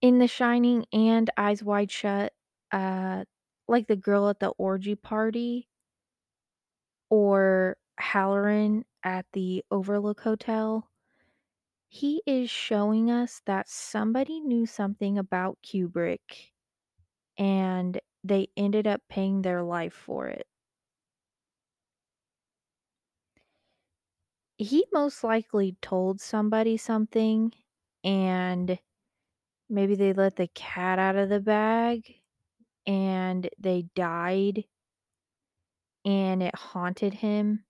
In 0.00 0.18
The 0.18 0.28
Shining 0.28 0.86
and 0.92 1.30
Eyes 1.36 1.62
Wide 1.64 1.90
Shut, 1.90 2.32
uh, 2.70 3.24
like 3.66 3.86
the 3.88 3.96
girl 3.96 4.28
at 4.28 4.38
the 4.38 4.50
orgy 4.50 4.94
party 4.94 5.68
or 7.10 7.76
Hallorann 8.00 8.84
at 9.02 9.26
the 9.32 9.64
Overlook 9.70 10.20
Hotel, 10.20 10.90
he 11.94 12.20
is 12.26 12.50
showing 12.50 13.08
us 13.08 13.40
that 13.46 13.68
somebody 13.68 14.40
knew 14.40 14.66
something 14.66 15.16
about 15.16 15.56
Kubrick 15.62 16.50
and 17.38 18.00
they 18.24 18.48
ended 18.56 18.88
up 18.88 19.02
paying 19.08 19.42
their 19.42 19.62
life 19.62 19.94
for 19.94 20.26
it. 20.26 20.48
He 24.58 24.84
most 24.92 25.22
likely 25.22 25.76
told 25.80 26.20
somebody 26.20 26.76
something 26.76 27.52
and 28.02 28.76
maybe 29.68 29.94
they 29.94 30.12
let 30.12 30.34
the 30.36 30.48
cat 30.48 30.98
out 30.98 31.14
of 31.16 31.28
the 31.28 31.40
bag 31.40 32.22
and 32.86 33.48
they 33.58 33.82
died 33.94 34.64
and 36.04 36.42
it 36.42 36.54
haunted 36.54 37.14
him, 37.14 37.64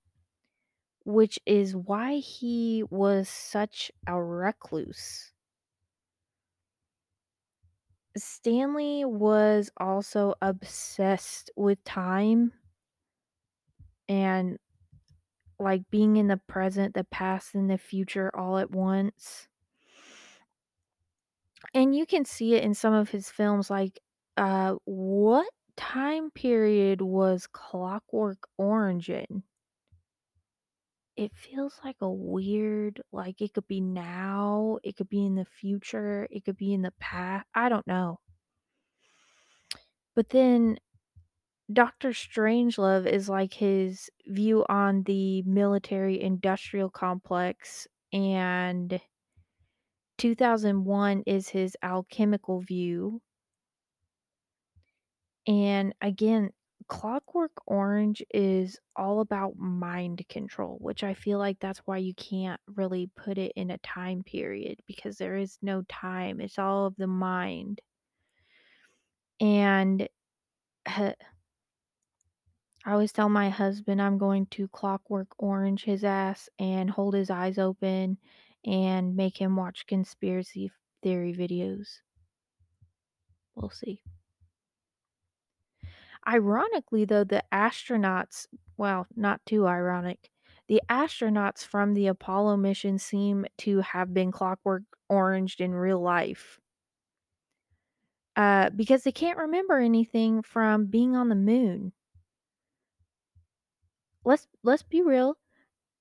which 1.05 1.39
is 1.47 1.77
why 1.77 2.17
he 2.17 2.83
was 2.91 3.29
such 3.29 3.91
a 4.07 4.23
recluse. 4.23 5.33
Stanley 8.17 9.05
was 9.05 9.71
also 9.77 10.35
obsessed 10.43 11.49
with 11.57 11.83
time 11.85 12.53
and 14.09 14.59
like 15.59 15.89
being 15.91 16.17
in 16.17 16.27
the 16.29 16.37
present, 16.37 16.95
the 16.95 17.05
past, 17.05 17.55
and 17.55 17.71
the 17.71 17.79
future 17.79 18.31
all 18.35 18.59
at 18.59 18.71
once. 18.71 19.49
And 21.73 21.95
you 21.95 22.07
can 22.07 22.25
see 22.25 22.55
it 22.55 22.65
in 22.65 22.75
some 22.75 22.95
of 22.95 23.11
his 23.11 23.31
films 23.31 23.71
like 23.71 24.01
uh 24.37 24.77
what 24.85 25.49
time 25.77 26.31
period 26.31 27.01
was 27.01 27.47
Clockwork 27.47 28.49
Orange 28.59 29.11
in? 29.11 29.45
It 31.17 31.35
feels 31.35 31.81
like 31.83 32.01
a 32.01 32.09
weird 32.13 33.03
like 33.11 33.41
it 33.41 33.53
could 33.55 33.67
be 33.67 33.81
now, 33.81 34.79
it 34.85 34.95
could 34.97 35.09
be 35.09 35.27
in 35.27 35.35
the 35.35 35.45
future, 35.45 36.29
it 36.31 36.45
could 36.45 36.57
be 36.57 36.73
in 36.73 36.83
the 36.83 36.93
past. 37.01 37.47
I 37.55 37.69
don't 37.69 37.87
know. 37.87 38.21
But 40.17 40.31
then 40.31 40.79
Doctor 41.73 42.11
Strangelove 42.11 43.07
is 43.07 43.29
like 43.29 43.55
his 43.55 44.11
view 44.27 44.67
on 44.69 45.05
the 45.05 45.43
military 45.43 46.21
industrial 46.21 46.91
complex 46.91 47.89
and 48.13 49.01
2001 50.19 51.23
is 51.27 51.49
his 51.49 51.77
alchemical 51.83 52.61
view. 52.61 53.23
And 55.47 55.95
again, 56.01 56.53
Clockwork 56.89 57.53
Orange 57.67 58.23
is 58.33 58.79
all 58.95 59.21
about 59.21 59.57
mind 59.59 60.25
control, 60.29 60.77
which 60.81 61.03
I 61.03 61.15
feel 61.15 61.39
like 61.39 61.59
that's 61.59 61.81
why 61.87 61.99
you 61.99 62.15
can't 62.15 62.61
really 62.75 63.11
put 63.17 63.39
it 63.39 63.53
in 63.57 63.71
a 63.71 63.79
time 63.79 64.23
period 64.23 64.79
because 64.87 65.17
there 65.17 65.37
is 65.37 65.59
no 65.63 65.83
time. 65.89 66.41
It's 66.41 66.59
all 66.59 66.87
of 66.87 66.97
the 66.97 67.07
mind. 67.07 67.81
And 69.41 70.09
I 70.87 71.15
always 72.87 73.13
tell 73.13 73.31
my 73.31 73.49
husband 73.49 74.01
I'm 74.01 74.19
going 74.19 74.47
to 74.53 74.69
Clockwork 74.69 75.29
Orange 75.39 75.85
his 75.85 76.05
ass 76.05 76.51
and 76.59 76.91
hold 76.91 77.15
his 77.15 77.31
eyes 77.31 77.59
open 77.59 78.19
and 78.67 79.17
make 79.17 79.41
him 79.41 79.57
watch 79.57 79.87
conspiracy 79.87 80.71
theory 81.03 81.35
videos. 81.35 82.01
We'll 83.55 83.71
see. 83.71 84.03
Ironically, 86.27 87.05
though, 87.05 87.25
the 87.25 87.45
astronauts, 87.53 88.47
well, 88.77 89.07
not 89.17 89.45
too 89.47 89.67
ironic, 89.67 90.31
the 90.67 90.83
astronauts 90.91 91.65
from 91.65 91.95
the 91.95 92.07
Apollo 92.09 92.57
mission 92.59 92.99
seem 92.99 93.47
to 93.59 93.81
have 93.81 94.13
been 94.13 94.33
clockwork 94.33 94.83
oranged 95.09 95.61
in 95.61 95.73
real 95.75 96.01
life. 96.01 96.61
Uh, 98.37 98.69
because 98.71 99.05
they 99.05 99.13
can't 99.13 99.39
remember 99.39 99.79
anything 99.79 100.43
from 100.43 100.87
being 100.87 101.15
on 101.15 101.29
the 101.29 101.35
moon. 101.37 101.93
Let's 104.25 104.49
let's 104.63 104.83
be 104.83 105.03
real. 105.03 105.37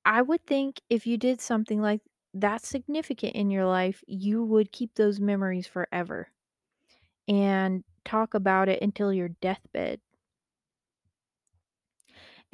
I 0.05 0.21
would 0.23 0.45
think 0.47 0.81
if 0.89 1.07
you 1.07 1.17
did 1.17 1.41
something 1.41 1.81
like 1.81 2.01
that 2.33 2.63
significant 2.63 3.35
in 3.35 3.51
your 3.51 3.65
life, 3.67 4.03
you 4.07 4.43
would 4.43 4.71
keep 4.71 4.95
those 4.95 5.19
memories 5.19 5.67
forever 5.67 6.29
and 7.27 7.83
talk 8.05 8.33
about 8.33 8.69
it 8.69 8.81
until 8.81 9.13
your 9.13 9.29
deathbed. 9.29 10.01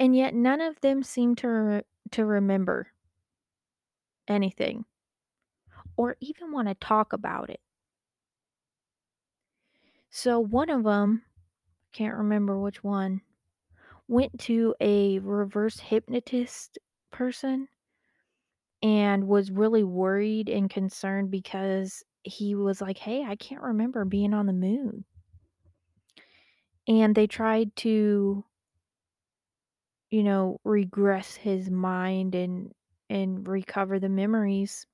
And 0.00 0.16
yet 0.16 0.34
none 0.34 0.60
of 0.60 0.80
them 0.80 1.04
seem 1.04 1.36
to 1.36 1.48
re- 1.48 1.82
to 2.10 2.24
remember 2.26 2.92
anything 4.28 4.84
or 5.96 6.16
even 6.20 6.52
want 6.52 6.68
to 6.68 6.74
talk 6.74 7.12
about 7.12 7.50
it. 7.50 7.60
So 10.10 10.38
one 10.38 10.68
of 10.70 10.84
them, 10.84 11.24
can't 11.92 12.16
remember 12.18 12.58
which 12.58 12.84
one, 12.84 13.22
went 14.08 14.40
to 14.40 14.74
a 14.80 15.18
reverse 15.20 15.80
hypnotist 15.80 16.78
person 17.10 17.68
and 18.82 19.28
was 19.28 19.50
really 19.50 19.84
worried 19.84 20.48
and 20.48 20.70
concerned 20.70 21.30
because 21.30 22.02
he 22.22 22.54
was 22.54 22.80
like, 22.80 22.98
"Hey, 22.98 23.24
I 23.24 23.36
can't 23.36 23.62
remember 23.62 24.04
being 24.04 24.34
on 24.34 24.46
the 24.46 24.52
moon." 24.52 25.04
And 26.86 27.14
they 27.14 27.26
tried 27.26 27.74
to 27.76 28.44
you 30.10 30.22
know, 30.22 30.60
regress 30.64 31.36
his 31.36 31.70
mind 31.70 32.34
and 32.34 32.72
and 33.08 33.46
recover 33.48 33.98
the 33.98 34.08
memories. 34.08 34.86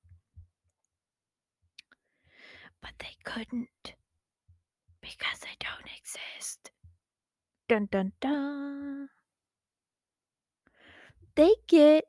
But 2.81 2.93
they 2.99 3.15
couldn't 3.23 3.95
because 5.01 5.39
they 5.39 5.55
don't 5.59 5.87
exist. 5.97 6.71
Dun 7.67 7.87
dun 7.91 8.13
dun. 8.19 9.09
They 11.35 11.55
get 11.67 12.05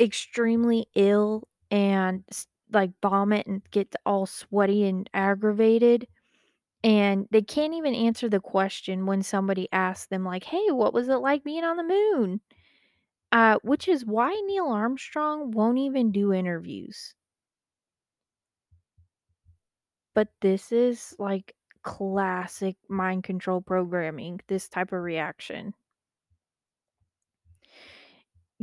extremely 0.00 0.86
ill 0.94 1.48
and 1.70 2.24
like 2.70 2.92
vomit 3.02 3.46
and 3.46 3.62
get 3.70 3.94
all 4.06 4.26
sweaty 4.26 4.84
and 4.86 5.08
aggravated 5.14 6.08
and 6.84 7.26
they 7.30 7.42
can't 7.42 7.74
even 7.74 7.94
answer 7.94 8.28
the 8.28 8.40
question 8.40 9.06
when 9.06 9.22
somebody 9.22 9.68
asks 9.72 10.06
them 10.06 10.24
like 10.24 10.44
hey 10.44 10.70
what 10.70 10.94
was 10.94 11.08
it 11.08 11.16
like 11.16 11.44
being 11.44 11.64
on 11.64 11.76
the 11.76 11.82
moon? 11.84 12.40
Uh, 13.32 13.58
which 13.62 13.88
is 13.88 14.04
why 14.06 14.30
neil 14.46 14.66
armstrong 14.68 15.50
won't 15.52 15.78
even 15.78 16.12
do 16.12 16.32
interviews. 16.32 17.14
But 20.14 20.28
this 20.40 20.72
is 20.72 21.14
like 21.18 21.54
classic 21.82 22.78
mind 22.88 23.24
control 23.24 23.60
programming 23.60 24.40
this 24.46 24.66
type 24.66 24.90
of 24.92 25.02
reaction. 25.02 25.74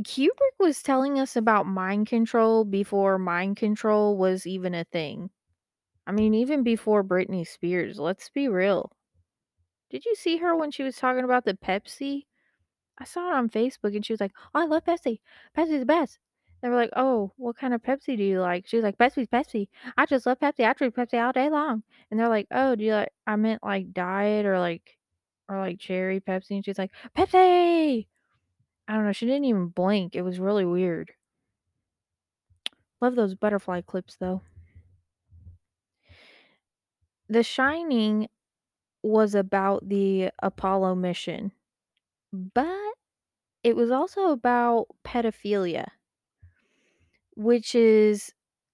Kubrick 0.02 0.58
was 0.58 0.82
telling 0.82 1.18
us 1.18 1.36
about 1.36 1.64
mind 1.64 2.06
control 2.06 2.64
before 2.64 3.18
mind 3.18 3.56
control 3.56 4.16
was 4.16 4.46
even 4.46 4.74
a 4.74 4.84
thing 4.84 5.30
I 6.06 6.12
mean, 6.12 6.34
even 6.34 6.62
before 6.62 7.04
Britney 7.04 7.46
Spears, 7.46 7.98
let's 7.98 8.28
be 8.30 8.48
real. 8.48 8.90
Did 9.90 10.04
you 10.04 10.14
see 10.14 10.38
her 10.38 10.56
when 10.56 10.70
she 10.70 10.82
was 10.82 10.96
talking 10.96 11.24
about 11.24 11.44
the 11.44 11.54
Pepsi? 11.54 12.26
I 12.98 13.04
saw 13.04 13.28
it 13.30 13.34
on 13.34 13.48
Facebook 13.48 13.94
and 13.96 14.04
she 14.04 14.12
was 14.12 14.20
like, 14.20 14.32
oh, 14.54 14.60
I 14.60 14.64
love 14.66 14.84
Pepsi. 14.84 15.20
Pepsi's 15.56 15.80
the 15.80 15.86
best. 15.86 16.18
They 16.62 16.68
were 16.68 16.76
like, 16.76 16.90
oh, 16.94 17.32
what 17.36 17.56
kind 17.56 17.72
of 17.72 17.82
Pepsi 17.82 18.16
do 18.16 18.22
you 18.22 18.40
like? 18.40 18.66
She 18.66 18.76
was 18.76 18.84
like, 18.84 18.98
Pepsi's 18.98 19.28
Pepsi. 19.28 19.68
I 19.96 20.04
just 20.04 20.26
love 20.26 20.38
Pepsi. 20.38 20.66
I 20.66 20.74
drink 20.74 20.94
Pepsi 20.94 21.24
all 21.24 21.32
day 21.32 21.48
long. 21.48 21.82
And 22.10 22.20
they're 22.20 22.28
like, 22.28 22.46
oh, 22.50 22.74
do 22.74 22.84
you 22.84 22.92
like, 22.92 23.12
I 23.26 23.36
meant 23.36 23.62
like 23.62 23.92
diet 23.92 24.44
or 24.44 24.58
like, 24.58 24.98
or 25.48 25.58
like 25.58 25.78
cherry 25.78 26.20
Pepsi. 26.20 26.50
And 26.50 26.64
she's 26.64 26.78
like, 26.78 26.92
Pepsi. 27.16 28.06
I 28.86 28.92
don't 28.92 29.04
know. 29.06 29.12
She 29.12 29.26
didn't 29.26 29.46
even 29.46 29.68
blink. 29.68 30.14
It 30.14 30.22
was 30.22 30.38
really 30.38 30.66
weird. 30.66 31.12
Love 33.00 33.14
those 33.14 33.34
butterfly 33.34 33.80
clips 33.80 34.16
though. 34.20 34.42
The 37.30 37.42
Shining 37.42 38.28
was 39.02 39.34
about 39.34 39.88
the 39.88 40.32
Apollo 40.42 40.96
mission, 40.96 41.52
but 42.32 42.94
it 43.64 43.76
was 43.76 43.90
also 43.90 44.30
about 44.32 44.88
pedophilia, 45.04 45.88
which 47.36 47.74
is 47.74 48.32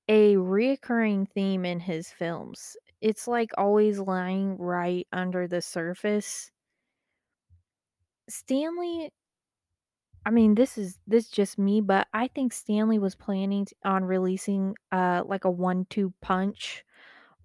a 0.09 0.35
reoccurring 0.37 1.29
theme 1.31 1.65
in 1.65 1.81
his 1.81 2.11
films. 2.11 2.77
It's 3.01 3.27
like 3.27 3.51
always 3.59 3.99
lying 3.99 4.57
right 4.57 5.07
under 5.13 5.47
the 5.49 5.63
surface. 5.63 6.51
Stanley 8.29 9.11
I 10.25 10.31
mean, 10.31 10.57
this 10.57 10.77
is 10.77 10.99
this 11.07 11.29
just 11.29 11.57
me, 11.59 11.81
but 11.81 12.09
I 12.13 12.27
think 12.29 12.53
Stanley 12.53 12.99
was 12.99 13.15
planning 13.15 13.67
on 13.85 14.05
releasing, 14.05 14.75
uh, 14.91 15.23
like 15.27 15.45
a 15.45 15.51
one-two 15.51 16.13
punch 16.21 16.85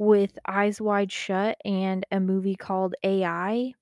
with 0.02 0.40
Eyes 0.48 0.82
Wide 0.82 1.12
Shut 1.12 1.58
and 1.64 2.06
a 2.12 2.20
movie 2.20 2.56
called 2.56 2.96
AI 3.04 3.74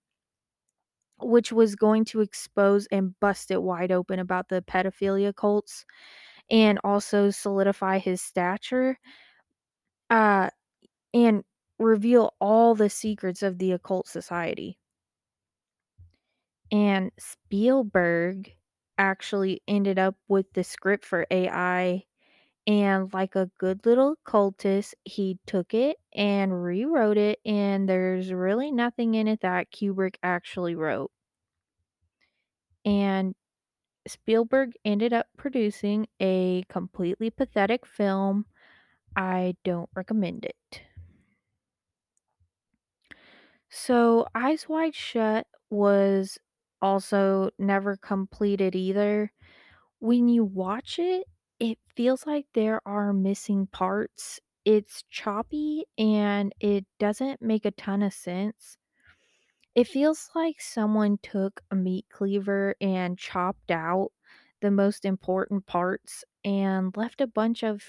which 1.21 1.51
was 1.51 1.75
going 1.75 2.05
to 2.05 2.21
expose 2.21 2.87
and 2.87 3.19
bust 3.19 3.51
it 3.51 3.61
wide 3.61 3.91
open 3.91 4.19
about 4.19 4.47
the 4.49 4.61
pedophilia 4.61 5.35
cults 5.35 5.85
and 6.49 6.79
also 6.83 7.29
solidify 7.29 7.97
his 7.99 8.21
stature, 8.21 8.97
uh, 10.09 10.49
and 11.13 11.43
reveal 11.79 12.35
all 12.41 12.75
the 12.75 12.89
secrets 12.89 13.43
of 13.43 13.59
the 13.59 13.71
occult 13.73 14.07
society. 14.07 14.79
And 16.71 17.11
Spielberg 17.19 18.55
actually 18.97 19.61
ended 19.67 19.97
up 19.99 20.15
with 20.27 20.51
the 20.53 20.63
script 20.63 21.05
for 21.05 21.25
AI, 21.31 22.05
and 22.69 23.13
like 23.13 23.35
a 23.35 23.51
good 23.59 23.85
little 23.85 24.17
cultist, 24.25 24.95
he 25.05 25.39
took 25.47 25.73
it 25.75 25.97
and 26.13 26.63
rewrote 26.63 27.17
it, 27.17 27.41
and 27.45 27.89
there's 27.89 28.33
really 28.33 28.71
nothing 28.71 29.15
in 29.15 29.27
it 29.27 29.41
that 29.41 29.71
Kubrick 29.73 30.17
actually 30.23 30.75
wrote. 30.75 31.11
And 32.85 33.35
Spielberg 34.07 34.73
ended 34.85 35.13
up 35.13 35.27
producing 35.37 36.07
a 36.21 36.63
completely 36.69 37.31
pathetic 37.31 37.85
film. 37.85 38.45
I 39.15 39.57
don't 39.63 39.89
recommend 39.95 40.45
it. 40.45 40.83
So, 43.69 44.27
Eyes 44.35 44.67
Wide 44.67 44.95
Shut 44.95 45.47
was 45.69 46.37
also 46.81 47.51
never 47.57 47.97
completed 47.97 48.75
either. 48.75 49.31
When 49.99 50.29
you 50.29 50.45
watch 50.45 50.99
it, 50.99 51.27
it 51.59 51.77
feels 51.95 52.25
like 52.25 52.45
there 52.53 52.81
are 52.85 53.13
missing 53.13 53.67
parts. 53.67 54.39
It's 54.65 55.03
choppy 55.09 55.85
and 55.97 56.53
it 56.59 56.85
doesn't 56.99 57.41
make 57.41 57.65
a 57.65 57.71
ton 57.71 58.01
of 58.03 58.13
sense. 58.13 58.77
It 59.75 59.87
mm. 59.87 59.91
feels 59.91 60.29
like 60.35 60.61
someone 60.61 61.17
took 61.21 61.61
a 61.71 61.75
meat 61.75 62.05
cleaver 62.11 62.75
and 62.81 63.17
chopped 63.17 63.71
out 63.71 64.11
the 64.61 64.71
most 64.71 65.05
important 65.05 65.65
parts 65.65 66.23
and 66.43 66.95
left 66.97 67.21
a 67.21 67.27
bunch 67.27 67.63
of 67.63 67.83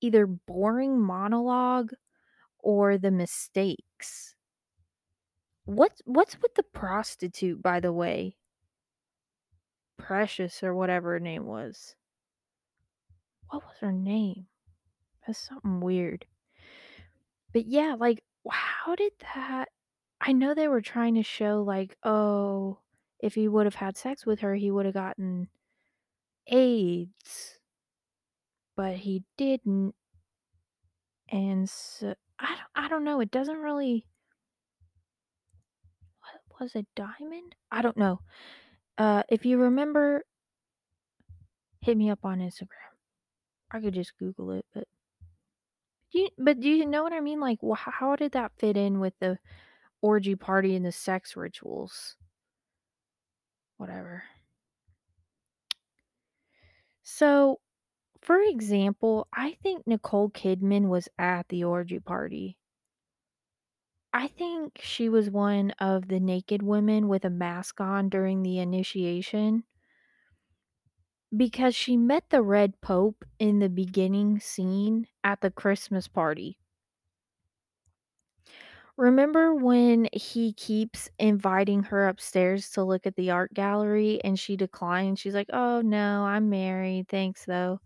either 0.00 0.26
boring 0.26 1.00
monologue 1.00 1.92
or 2.58 2.98
the 2.98 3.10
mistakes. 3.10 4.34
What's 5.64 6.02
what's 6.04 6.40
with 6.40 6.54
the 6.54 6.62
prostitute, 6.62 7.62
by 7.62 7.80
the 7.80 7.92
way? 7.92 8.36
Precious 9.98 10.62
or 10.62 10.74
whatever 10.74 11.12
her 11.12 11.20
name 11.20 11.44
was. 11.44 11.94
What 13.50 13.64
was 13.64 13.76
her 13.80 13.92
name? 13.92 14.46
That's 15.26 15.38
something 15.38 15.80
weird. 15.80 16.26
But 17.52 17.66
yeah, 17.66 17.96
like, 17.98 18.22
how 18.48 18.94
did 18.94 19.12
that 19.34 19.68
I 20.20 20.32
know 20.32 20.54
they 20.54 20.68
were 20.68 20.82
trying 20.82 21.14
to 21.14 21.22
show, 21.22 21.62
like, 21.62 21.96
oh, 22.04 22.78
if 23.20 23.34
he 23.34 23.48
would 23.48 23.66
have 23.66 23.74
had 23.74 23.96
sex 23.96 24.26
with 24.26 24.40
her, 24.40 24.54
he 24.54 24.70
would 24.70 24.84
have 24.86 24.94
gotten 24.94 25.48
AIDS. 26.46 27.58
But 28.76 28.96
he 28.96 29.24
didn't. 29.38 29.94
And 31.30 31.68
so 31.68 32.14
I 32.38 32.48
don't 32.48 32.84
I 32.84 32.88
don't 32.88 33.04
know, 33.04 33.20
it 33.20 33.30
doesn't 33.30 33.56
really 33.58 34.06
What 36.48 36.60
was 36.60 36.74
it 36.74 36.86
Diamond? 36.94 37.54
I 37.70 37.82
don't 37.82 37.96
know. 37.96 38.20
Uh, 38.98 39.22
if 39.28 39.46
you 39.46 39.58
remember 39.58 40.24
hit 41.80 41.96
me 41.96 42.10
up 42.10 42.20
on 42.24 42.40
Instagram. 42.40 42.89
I 43.72 43.80
could 43.80 43.94
just 43.94 44.16
Google 44.16 44.52
it, 44.52 44.64
but 44.72 44.86
do 46.12 46.18
you 46.20 46.28
but 46.38 46.60
do 46.60 46.68
you 46.68 46.86
know 46.86 47.02
what 47.02 47.12
I 47.12 47.20
mean? 47.20 47.40
Like, 47.40 47.58
wh 47.62 47.74
how 47.76 48.14
did 48.16 48.32
that 48.32 48.52
fit 48.58 48.76
in 48.76 49.00
with 49.00 49.18
the 49.18 49.38
orgy 50.02 50.36
party 50.36 50.76
and 50.76 50.84
the 50.86 50.92
sex 50.92 51.36
rituals? 51.36 52.16
Whatever. 53.78 54.24
So, 57.02 57.60
for 58.22 58.40
example, 58.40 59.28
I 59.32 59.54
think 59.54 59.86
Nicole 59.86 60.30
Kidman 60.30 60.88
was 60.88 61.08
at 61.18 61.48
the 61.48 61.64
orgy 61.64 62.00
party. 62.00 62.58
I 64.12 64.28
think 64.28 64.78
she 64.80 65.08
was 65.08 65.30
one 65.32 65.72
of 65.80 66.06
the 66.06 66.20
naked 66.20 66.62
women 66.62 67.08
with 67.08 67.24
a 67.24 67.30
mask 67.30 67.80
on 67.80 68.08
during 68.08 68.44
the 68.44 68.60
initiation. 68.60 69.64
Because 71.36 71.74
she 71.74 71.96
met 71.96 72.30
the 72.30 72.40
Red 72.40 72.80
Pope 72.80 73.24
in 73.40 73.58
the 73.58 73.68
beginning 73.68 74.38
scene 74.38 75.08
at 75.24 75.40
the 75.40 75.50
Christmas 75.50 76.06
party. 76.06 76.60
Remember 78.96 79.54
when 79.54 80.08
he 80.12 80.52
keeps 80.52 81.08
inviting 81.18 81.84
her 81.84 82.06
upstairs 82.06 82.70
to 82.72 82.84
look 82.84 83.06
at 83.06 83.16
the 83.16 83.30
art 83.30 83.54
gallery 83.54 84.22
and 84.22 84.38
she 84.38 84.56
declines? 84.56 85.18
She's 85.18 85.34
like, 85.34 85.48
"Oh, 85.52 85.80
no, 85.80 86.24
I'm 86.24 86.50
married, 86.50 87.08
thanks, 87.08 87.44
though." 87.46 87.80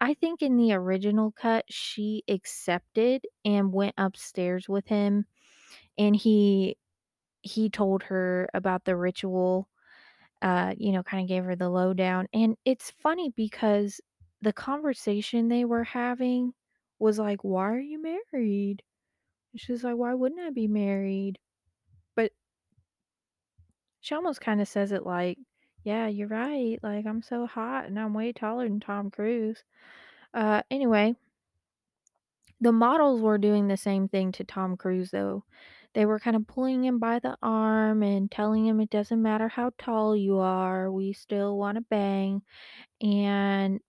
I 0.00 0.14
think 0.14 0.42
in 0.42 0.56
the 0.56 0.72
original 0.74 1.32
cut, 1.32 1.66
she 1.70 2.24
accepted 2.28 3.26
and 3.44 3.72
went 3.72 3.94
upstairs 3.98 4.68
with 4.68 4.88
him, 4.88 5.26
and 5.98 6.16
he 6.16 6.76
he 7.42 7.70
told 7.70 8.04
her 8.04 8.48
about 8.54 8.84
the 8.86 8.96
ritual, 8.96 9.68
uh, 10.42 10.74
you 10.78 10.92
know, 10.92 11.02
kinda 11.02 11.26
gave 11.26 11.44
her 11.44 11.56
the 11.56 11.70
lowdown, 11.70 12.28
and 12.32 12.56
it's 12.64 12.90
funny 12.90 13.30
because 13.30 14.00
the 14.42 14.52
conversation 14.52 15.48
they 15.48 15.64
were 15.64 15.84
having 15.84 16.54
was 16.98 17.18
like, 17.18 17.44
"Why 17.44 17.70
are 17.72 17.78
you 17.80 18.00
married?" 18.02 18.82
And 19.52 19.60
she's 19.60 19.84
like, 19.84 19.96
"Why 19.96 20.14
wouldn't 20.14 20.40
I 20.42 20.50
be 20.50 20.68
married?" 20.68 21.38
But 22.16 22.32
she 24.00 24.14
almost 24.14 24.40
kinda 24.42 24.66
says 24.66 24.92
it 24.92 25.06
like, 25.06 25.38
"Yeah, 25.82 26.06
you're 26.06 26.28
right, 26.28 26.78
like, 26.82 27.06
I'm 27.06 27.22
so 27.22 27.46
hot 27.46 27.86
and 27.86 27.98
I'm 27.98 28.12
way 28.14 28.30
taller 28.32 28.68
than 28.68 28.78
Tom 28.80 29.10
Cruise." 29.10 29.64
Uh, 30.34 30.62
anyway 30.70 31.16
the 32.60 32.72
models 32.72 33.20
were 33.20 33.38
doing 33.38 33.68
the 33.68 33.76
same 33.76 34.08
thing 34.08 34.32
to 34.32 34.44
Tom 34.44 34.76
Cruise, 34.76 35.10
though. 35.10 35.44
They 35.94 36.06
were 36.06 36.20
kinda 36.20 36.40
pulling 36.40 36.84
him 36.84 36.98
by 37.00 37.18
the 37.18 37.36
arm 37.42 38.02
and 38.02 38.30
telling 38.30 38.66
him, 38.66 38.80
"It 38.80 38.90
doesn't 38.90 39.20
matter 39.22 39.48
how 39.48 39.72
tall 39.78 40.14
you 40.16 40.38
are, 40.38 40.90
we 40.92 41.12
still 41.12 41.58
wanna 41.58 41.80
bang." 41.82 42.42
And 43.02 43.80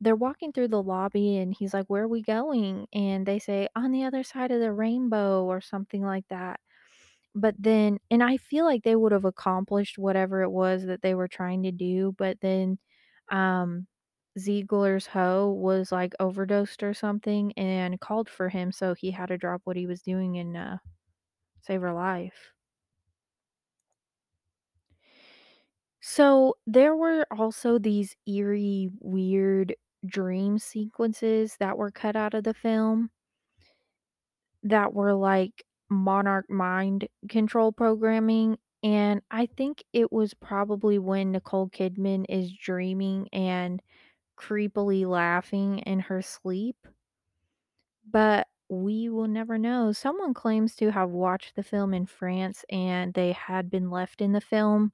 they're 0.00 0.16
walking 0.16 0.52
through 0.52 0.68
the 0.68 0.82
lobby, 0.82 1.38
and 1.38 1.54
he's 1.54 1.74
like, 1.74 1.86
"Where 1.88 2.04
are 2.04 2.08
we 2.08 2.22
going?" 2.22 2.88
And 2.94 3.26
they 3.26 3.38
say, 3.40 3.68
"On 3.76 3.92
the 3.92 4.04
other 4.04 4.22
side 4.24 4.52
of 4.52 4.60
the 4.60 4.72
rainbow," 4.72 5.44
or 5.46 5.60
something 5.62 6.02
like 6.02 6.28
that. 6.28 6.60
But 7.34 7.56
then 7.58 7.98
and 8.10 8.22
I 8.24 8.38
feel 8.38 8.64
like 8.66 8.84
they 8.84 8.96
would 8.96 9.12
have 9.12 9.24
accomplished 9.26 9.98
whatever 9.98 10.42
it 10.42 10.50
was 10.50 10.84
that 10.86 11.02
they 11.02 11.14
were 11.14 11.28
trying 11.28 11.62
to 11.64 11.72
do, 11.72 12.12
but 12.18 12.40
then, 12.40 12.78
um, 13.30 13.86
Ziegler's 14.38 15.06
hoe 15.08 15.52
was, 15.52 15.92
like, 15.92 16.14
overdosed 16.20 16.82
or 16.84 16.94
something 16.94 17.52
and 17.58 18.00
called 18.00 18.28
for 18.30 18.48
him, 18.50 18.72
so 18.72 18.94
he 18.94 19.10
had 19.12 19.26
to 19.28 19.38
drop 19.38 19.62
what 19.64 19.76
he 19.76 19.86
was 19.86 20.02
doing 20.02 20.38
and, 20.38 20.56
uh, 20.56 20.78
save 21.62 21.80
her 21.82 21.94
life. 21.94 22.52
So, 26.02 26.56
there 26.66 26.94
were 26.94 27.26
also 27.30 27.78
these 27.78 28.14
eerie, 28.26 28.90
weird 29.00 29.74
dream 30.04 30.58
sequences 30.58 31.56
that 31.60 31.78
were 31.78 31.90
cut 31.90 32.14
out 32.16 32.34
of 32.34 32.44
the 32.44 32.52
film 32.54 33.10
that 34.64 34.94
were, 34.94 35.14
like, 35.14 35.64
monarch 35.90 36.48
mind 36.48 37.08
control 37.28 37.72
programming, 37.72 38.58
and 38.82 39.20
I 39.30 39.46
think 39.46 39.84
it 39.92 40.10
was 40.12 40.34
probably 40.34 40.98
when 40.98 41.32
Nicole 41.32 41.68
Kidman 41.68 42.24
is 42.28 42.52
dreaming 42.52 43.28
and 43.32 43.82
creepily 44.38 45.06
laughing 45.06 45.80
in 45.80 46.00
her 46.00 46.22
sleep. 46.22 46.76
But 48.08 48.48
we 48.72 49.08
will 49.08 49.28
never 49.28 49.58
know. 49.58 49.92
Someone 49.92 50.34
claims 50.34 50.74
to 50.76 50.90
have 50.90 51.10
watched 51.10 51.56
the 51.56 51.62
film 51.62 51.92
in 51.94 52.06
France, 52.06 52.64
and 52.70 53.12
they 53.14 53.32
had 53.32 53.70
been 53.70 53.90
left 53.90 54.20
in 54.20 54.32
the 54.32 54.40
film, 54.40 54.92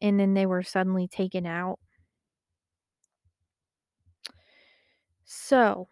and 0.00 0.18
then 0.18 0.34
they 0.34 0.46
were 0.46 0.62
suddenly 0.62 1.08
taken 1.08 1.46
out. 1.46 1.78
So 5.24 5.88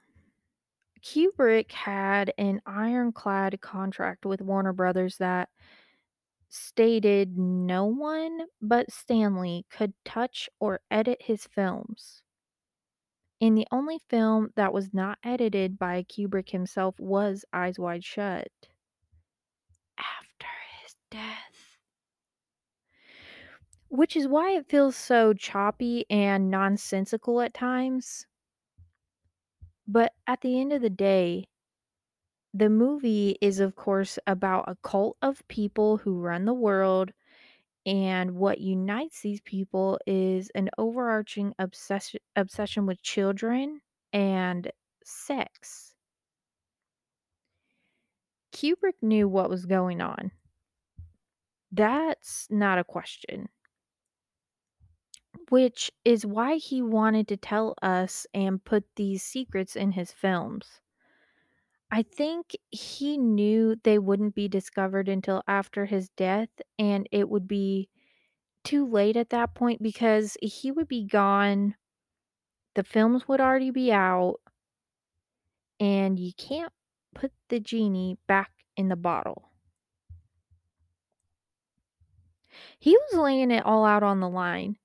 Kubrick 1.03 1.73
had 1.73 2.33
an 2.39 2.61
ironclad 2.67 3.61
contract 3.61 4.27
with 4.27 4.41
Warner 4.41 4.73
Brothers 4.73 5.17
that 5.19 5.49
stated 6.49 7.39
no 7.39 7.87
one 7.87 8.41
but 8.61 8.91
Stanley 8.93 9.65
could 9.71 9.95
touch 10.05 10.49
or 10.59 10.81
edit 10.91 11.23
his 11.23 11.47
films. 11.47 12.23
And 13.41 13.57
the 13.59 13.67
only 13.71 13.99
film 13.99 14.51
that 14.57 14.73
was 14.73 14.95
not 14.95 15.19
edited 15.23 15.79
by 15.79 16.05
Kubrick 16.05 16.51
himself 16.51 16.99
was 16.99 17.45
Eyes 17.53 17.79
Wide 17.79 18.05
Shut. 18.05 18.49
After 19.99 20.49
his 20.83 20.97
death. 21.11 21.79
which 23.89 24.17
is 24.17 24.27
why 24.27 24.53
it 24.53 24.67
feels 24.71 24.97
so 24.97 25.35
choppy 25.35 26.07
and 26.09 26.51
nonsensical 26.51 27.41
at 27.43 27.53
times. 27.53 28.27
But 29.87 30.15
at 30.27 30.41
the 30.41 30.59
end 30.59 30.73
of 30.73 30.81
the 30.81 30.89
day, 30.89 31.45
the 32.55 32.71
movie 32.71 33.37
is, 33.41 33.59
of 33.59 33.75
course, 33.75 34.17
about 34.27 34.69
a 34.69 34.77
cult 34.85 35.17
of 35.21 35.43
people 35.49 35.97
who 35.99 36.21
run 36.21 36.45
the 36.45 36.55
world. 36.55 37.13
And 37.87 38.37
what 38.37 38.61
unites 38.61 39.23
these 39.23 39.41
people 39.41 39.99
is 40.07 40.51
an 40.55 40.69
overarching 40.77 41.55
obsession, 41.59 42.21
obsession 42.37 42.87
with 42.87 43.03
children 43.03 43.81
and 44.13 44.71
sex. 45.03 45.95
Kubrick 48.53 49.03
knew 49.03 49.29
what 49.29 49.49
was 49.49 49.65
going 49.65 50.01
on. 50.01 50.33
That's 51.73 52.47
not 52.51 52.79
a 52.79 52.85
question. 52.85 53.49
Which 55.49 55.91
is 56.05 56.27
why 56.27 56.57
he 56.57 56.83
wanted 56.83 57.29
to 57.29 57.37
tell 57.37 57.75
us 57.81 58.27
and 58.35 58.63
put 58.63 58.85
these 58.97 59.23
secrets 59.23 59.75
in 59.75 59.93
his 59.93 60.13
films. 60.13 60.81
I 61.91 62.03
think 62.03 62.57
he 62.71 63.17
knew 63.19 63.77
they 63.77 63.99
wouldn't 63.99 64.35
be 64.35 64.49
discovered 64.49 65.09
until 65.09 65.43
after 65.47 65.87
his 65.87 66.09
death, 66.11 66.49
and 66.79 67.09
it 67.13 67.29
would 67.29 67.47
be 67.49 67.89
too 68.65 68.87
late 68.87 69.17
at 69.17 69.31
that 69.31 69.55
point 69.55 69.83
because 69.83 70.37
he 70.43 70.73
would 70.73 70.89
be 70.89 71.05
gone, 71.07 71.77
the 72.75 72.85
films 72.85 73.29
would 73.29 73.41
already 73.41 73.71
be 73.71 73.93
out, 73.93 74.41
and 75.81 76.19
you 76.21 76.33
can't 76.35 76.73
put 77.15 77.33
the 77.49 77.59
genie 77.61 78.19
back 78.27 78.53
in 78.77 78.89
the 78.89 78.97
bottle. 78.97 79.51
He 82.81 82.97
was 82.97 83.15
laying 83.15 83.51
it 83.53 83.65
all 83.65 83.85
out 83.85 84.03
on 84.03 84.19
the 84.21 84.29
line, 84.29 84.77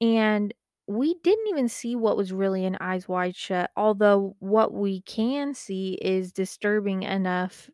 and 0.00 0.52
we 0.92 1.14
didn't 1.22 1.48
even 1.48 1.68
see 1.68 1.96
what 1.96 2.16
was 2.16 2.32
really 2.32 2.64
in 2.64 2.76
Eyes 2.80 3.08
Wide 3.08 3.36
Shut, 3.36 3.70
although 3.76 4.36
what 4.40 4.72
we 4.72 5.02
can 5.02 5.54
see 5.54 5.94
is 6.02 6.32
disturbing 6.32 7.02
enough 7.04 7.70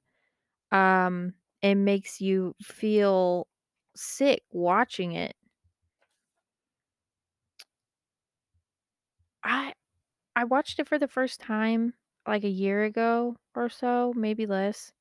um 0.73 1.35
it 1.63 1.77
makes 1.77 2.21
you 2.21 2.55
feel 2.63 3.49
sick 3.97 4.43
watching 4.53 5.13
it. 5.13 5.37
I 9.43 9.75
I 10.37 10.45
watched 10.45 10.79
it 10.81 10.89
for 10.89 10.99
the 10.99 11.09
first 11.09 11.41
time 11.41 11.95
like 12.27 12.45
a 12.45 12.49
year 12.51 12.85
ago 12.85 13.37
or 13.55 13.69
so, 13.69 14.13
maybe 14.17 14.47
less. 14.47 14.93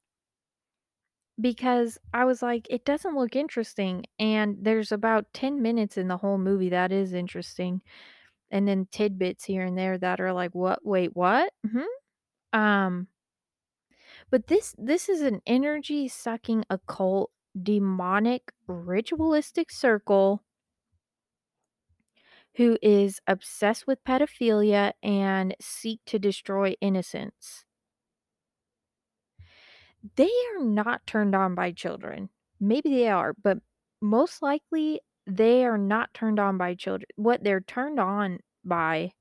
Because 1.40 2.00
I 2.14 2.26
was 2.26 2.42
like, 2.42 2.66
it 2.70 2.84
doesn't 2.86 3.16
look 3.16 3.36
interesting. 3.36 4.06
And 4.18 4.58
there's 4.60 4.92
about 4.92 5.32
10 5.34 5.62
minutes 5.62 5.98
in 5.98 6.08
the 6.08 6.18
whole 6.18 6.38
movie 6.40 6.70
that 6.70 6.92
is 6.92 7.14
interesting. 7.14 7.82
And 8.52 8.68
then 8.68 8.88
tidbits 8.92 9.46
here 9.46 9.64
and 9.64 9.78
there 9.78 9.98
that 10.00 10.22
are 10.22 10.34
like, 10.34 10.56
what? 10.56 10.86
Wait, 10.86 11.16
what? 11.16 11.54
hmm 11.66 11.84
Um, 12.54 13.08
but 14.30 14.48
this 14.48 14.76
this 14.78 15.10
is 15.10 15.22
an 15.22 15.42
energy 15.46 16.08
sucking 16.08 16.64
occult 16.70 17.32
demonic 17.62 18.52
ritualistic 18.68 19.72
circle 19.72 20.44
who 22.56 22.78
is 22.82 23.22
obsessed 23.28 23.88
with 23.88 24.04
pedophilia 24.04 24.94
and 25.04 25.56
seek 25.62 26.02
to 26.06 26.20
destroy 26.20 26.76
innocence. 26.82 27.66
They 30.16 30.32
are 30.56 30.64
not 30.64 31.06
turned 31.08 31.36
on 31.36 31.56
by 31.56 31.72
children. 31.72 32.30
Maybe 32.60 32.90
they 32.90 33.10
are, 33.10 33.34
but 33.34 33.60
most 34.02 34.42
likely 34.42 35.02
they 35.26 35.66
are 35.66 35.78
not 35.78 36.14
turned 36.14 36.40
on 36.40 36.58
by 36.58 36.76
children. 36.76 37.08
What 37.16 37.44
they're 37.44 37.62
turned 37.62 38.00
on 38.00 38.40
by 38.64 39.12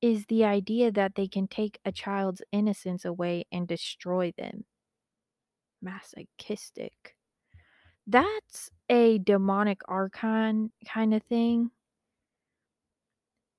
is 0.00 0.26
the 0.26 0.44
idea 0.44 0.90
that 0.92 1.14
they 1.14 1.28
can 1.28 1.46
take 1.48 1.78
a 1.84 1.92
child's 1.92 2.42
innocence 2.52 3.04
away 3.04 3.44
and 3.52 3.66
destroy 3.66 4.32
them. 4.36 4.64
Masochistic. 5.82 7.16
That's 8.06 8.70
a 8.88 9.18
demonic 9.18 9.80
archon 9.88 10.72
kind 10.88 11.14
of 11.14 11.22
thing. 11.24 11.70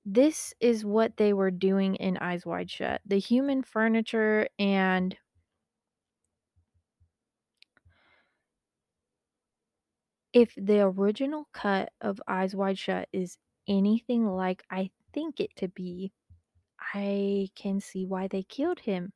This 0.04 0.54
is 0.60 0.84
what 0.84 1.16
they 1.16 1.32
were 1.32 1.50
doing 1.50 1.96
in 1.96 2.16
Eyes 2.16 2.46
Wide 2.46 2.70
Shut. 2.70 3.02
The 3.04 3.18
human 3.18 3.62
furniture 3.62 4.48
and 4.58 5.16
if 10.32 10.54
the 10.56 10.80
original 10.80 11.48
cut 11.52 11.92
of 12.00 12.20
Eyes 12.26 12.54
Wide 12.54 12.78
Shut 12.78 13.08
is 13.12 13.38
anything 13.66 14.26
like 14.26 14.64
I 14.70 14.90
think 15.12 15.40
it 15.40 15.54
to 15.56 15.68
be, 15.68 16.12
I 16.94 17.50
can 17.54 17.80
see 17.80 18.06
why 18.06 18.28
they 18.28 18.42
killed 18.42 18.80
him. 18.80 19.12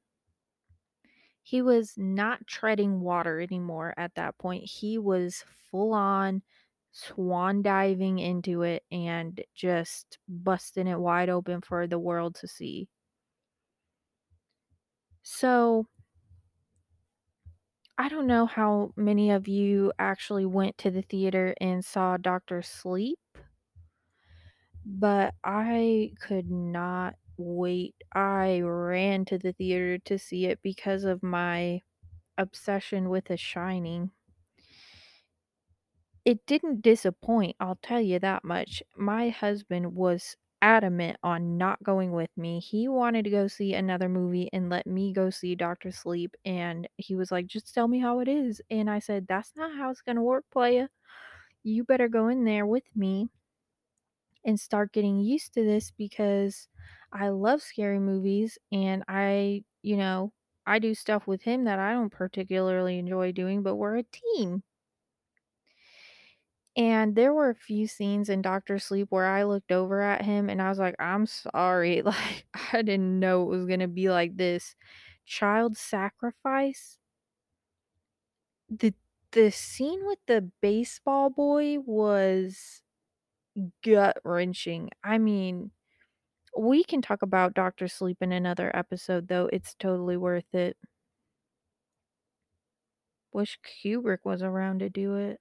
He 1.43 1.63
was 1.63 1.97
not 1.97 2.47
treading 2.47 3.01
water 3.01 3.41
anymore 3.41 3.95
at 3.97 4.15
that 4.15 4.39
point. 4.39 4.65
He 4.65 4.99
was 4.99 5.45
full 5.71 5.93
on 5.93 6.43
swan 6.93 7.63
diving 7.63 8.19
into 8.19 8.63
it 8.63 8.85
and 8.91 9.43
just 9.55 10.19
busting 10.29 10.87
it 10.87 10.99
wide 10.99 11.29
open 11.29 11.61
for 11.61 11.87
the 11.87 11.99
world 11.99 12.35
to 12.37 12.49
see. 12.49 12.89
So, 15.23 15.87
I 18.03 18.09
don't 18.09 18.27
know 18.27 18.47
how 18.47 18.93
many 18.97 19.31
of 19.31 19.47
you 19.47 19.93
actually 19.97 20.45
went 20.45 20.77
to 20.79 20.91
the 20.91 21.03
theater 21.03 21.55
and 21.61 21.85
saw 21.85 22.17
Doctor 22.17 22.61
Sleep, 22.61 23.21
but 24.85 25.35
I 25.45 26.15
could 26.21 26.51
not 26.51 27.17
wait. 27.37 27.95
I 28.13 28.61
ran 28.61 29.25
to 29.27 29.39
the 29.39 29.53
theater 29.53 29.99
to 29.99 30.19
see 30.19 30.47
it 30.47 30.61
because 30.63 31.05
of 31.05 31.23
my 31.23 31.83
obsession 32.39 33.11
with 33.11 33.27
The 33.27 33.37
Shining. 33.39 34.13
It 36.25 36.47
didn't 36.47 36.83
disappoint, 36.83 37.55
I'll 37.61 37.77
tell 37.77 38.01
you 38.01 38.19
that 38.19 38.43
much. 38.43 38.83
My 38.97 39.29
husband 39.29 39.95
was 39.95 40.37
adamant 40.63 41.19
on 41.23 41.59
not 41.59 41.83
going 41.83 42.13
with 42.13 42.31
me. 42.39 42.61
He 42.61 42.89
wanted 42.89 43.25
to 43.25 43.31
go 43.31 43.49
see 43.49 43.75
another 43.75 44.09
movie 44.09 44.49
and 44.53 44.71
let 44.71 44.87
me 44.87 45.13
go 45.13 45.31
see 45.31 45.55
Doctor 45.57 45.93
Sleep, 45.93 46.35
and 46.47 46.89
he 46.99 47.15
was 47.17 47.33
like, 47.33 47.47
"Just 47.49 47.75
tell 47.75 47.89
me 47.89 47.99
how 48.01 48.21
it 48.21 48.29
is." 48.29 48.63
And 48.71 48.89
I 48.91 49.01
said, 49.01 49.27
"That's 49.29 49.55
not 49.57 49.77
how 49.77 49.91
it's 49.91 50.03
gonna 50.03 50.23
work, 50.23 50.47
playa. 50.53 50.89
You 51.65 51.85
better 51.85 52.09
go 52.09 52.29
in 52.29 52.45
there 52.45 52.67
with 52.67 52.85
me 52.97 53.31
and 54.45 54.59
start 54.59 54.93
getting 54.93 55.19
used 55.21 55.55
to 55.55 55.65
this 55.65 55.91
because 55.91 56.69
I 57.13 57.29
love 57.29 57.63
scary 57.63 57.99
movies 57.99 58.59
and 58.71 59.05
I, 59.09 59.65
you 59.83 59.97
know, 59.97 60.33
I 60.67 60.79
do 60.79 60.95
stuff 60.95 61.27
with 61.27 61.43
him 61.43 61.65
that 61.65 61.79
I 61.79 61.93
don't 61.93 62.11
particularly 62.11 62.99
enjoy 62.99 63.33
doing, 63.33 63.63
but 63.63 63.77
we're 63.77 63.97
a 63.97 64.05
team." 64.05 64.63
And 66.77 67.15
there 67.17 67.35
were 67.35 67.51
a 67.51 67.55
few 67.55 67.87
scenes 67.87 68.29
in 68.31 68.41
Doctor 68.43 68.79
Sleep 68.79 69.09
where 69.11 69.27
I 69.27 69.43
looked 69.45 69.73
over 69.73 70.01
at 70.01 70.23
him 70.25 70.49
and 70.49 70.61
I 70.63 70.69
was 70.71 70.79
like, 70.79 70.95
"I'm 70.99 71.27
sorry." 71.27 72.03
Like, 72.07 72.47
I 72.73 72.83
didn't 72.83 73.21
know 73.21 73.43
it 73.43 73.57
was 73.57 73.67
gonna 73.67 73.89
be 73.89 74.09
like 74.11 74.37
this. 74.37 74.75
Child 75.27 75.77
sacrifice? 75.77 76.99
The 78.69 78.93
the 79.31 79.53
scene 79.53 80.05
with 80.05 80.19
the 80.27 80.51
baseball 80.61 81.31
boy 81.31 81.79
was 81.79 82.83
gut-wrenching. 83.85 84.91
I 85.05 85.19
mean, 85.19 85.71
we 86.59 86.85
can 86.85 87.03
talk 87.03 87.23
about 87.23 87.55
Doctor 87.55 87.89
Sleep 87.89 88.19
in 88.21 88.33
another 88.33 88.75
episode, 88.77 89.29
though. 89.29 89.49
It's 89.53 89.75
totally 89.77 90.17
worth 90.19 90.55
it. 90.55 90.77
Wish 93.33 93.59
Kubrick 93.65 94.25
was 94.25 94.43
around 94.43 94.79
to 94.79 94.89
do 94.89 95.17
it. 95.17 95.41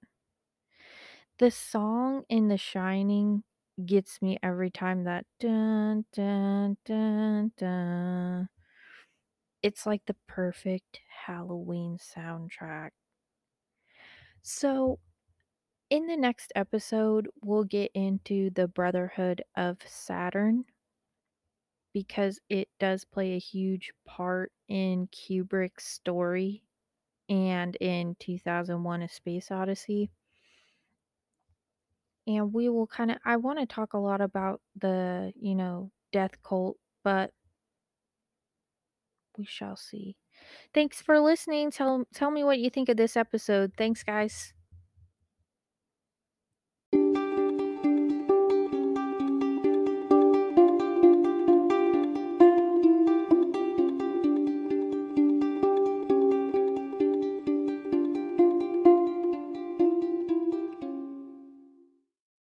The 1.42 1.50
song 1.50 2.22
in 2.28 2.46
The 2.46 2.56
Shining 2.56 3.42
gets 3.84 4.22
me 4.22 4.38
every 4.44 4.70
time 4.70 5.02
that 5.02 5.26
dun 5.40 6.04
dun 6.12 6.76
dun 6.84 7.50
dun. 7.58 8.48
It's 9.60 9.84
like 9.84 10.02
the 10.06 10.14
perfect 10.28 11.00
Halloween 11.26 11.98
soundtrack. 11.98 12.90
So, 14.42 15.00
in 15.90 16.06
the 16.06 16.16
next 16.16 16.52
episode, 16.54 17.28
we'll 17.42 17.64
get 17.64 17.90
into 17.92 18.50
the 18.50 18.68
Brotherhood 18.68 19.42
of 19.56 19.78
Saturn 19.84 20.66
because 21.92 22.38
it 22.50 22.68
does 22.78 23.04
play 23.04 23.32
a 23.32 23.40
huge 23.40 23.90
part 24.06 24.52
in 24.68 25.08
Kubrick's 25.08 25.86
story 25.86 26.62
and 27.28 27.74
in 27.80 28.14
2001 28.20 29.02
A 29.02 29.08
Space 29.08 29.50
Odyssey 29.50 30.08
and 32.26 32.52
we 32.52 32.68
will 32.68 32.86
kind 32.86 33.10
of 33.10 33.18
I 33.24 33.36
want 33.36 33.58
to 33.60 33.66
talk 33.66 33.94
a 33.94 33.98
lot 33.98 34.20
about 34.20 34.60
the, 34.76 35.32
you 35.36 35.54
know, 35.54 35.90
death 36.12 36.42
cult, 36.42 36.78
but 37.04 37.32
we 39.38 39.44
shall 39.44 39.76
see. 39.76 40.16
Thanks 40.74 41.02
for 41.02 41.20
listening. 41.20 41.70
Tell 41.70 42.04
tell 42.14 42.30
me 42.30 42.44
what 42.44 42.58
you 42.60 42.70
think 42.70 42.88
of 42.88 42.96
this 42.96 43.16
episode. 43.16 43.74
Thanks 43.76 44.02
guys. 44.04 44.54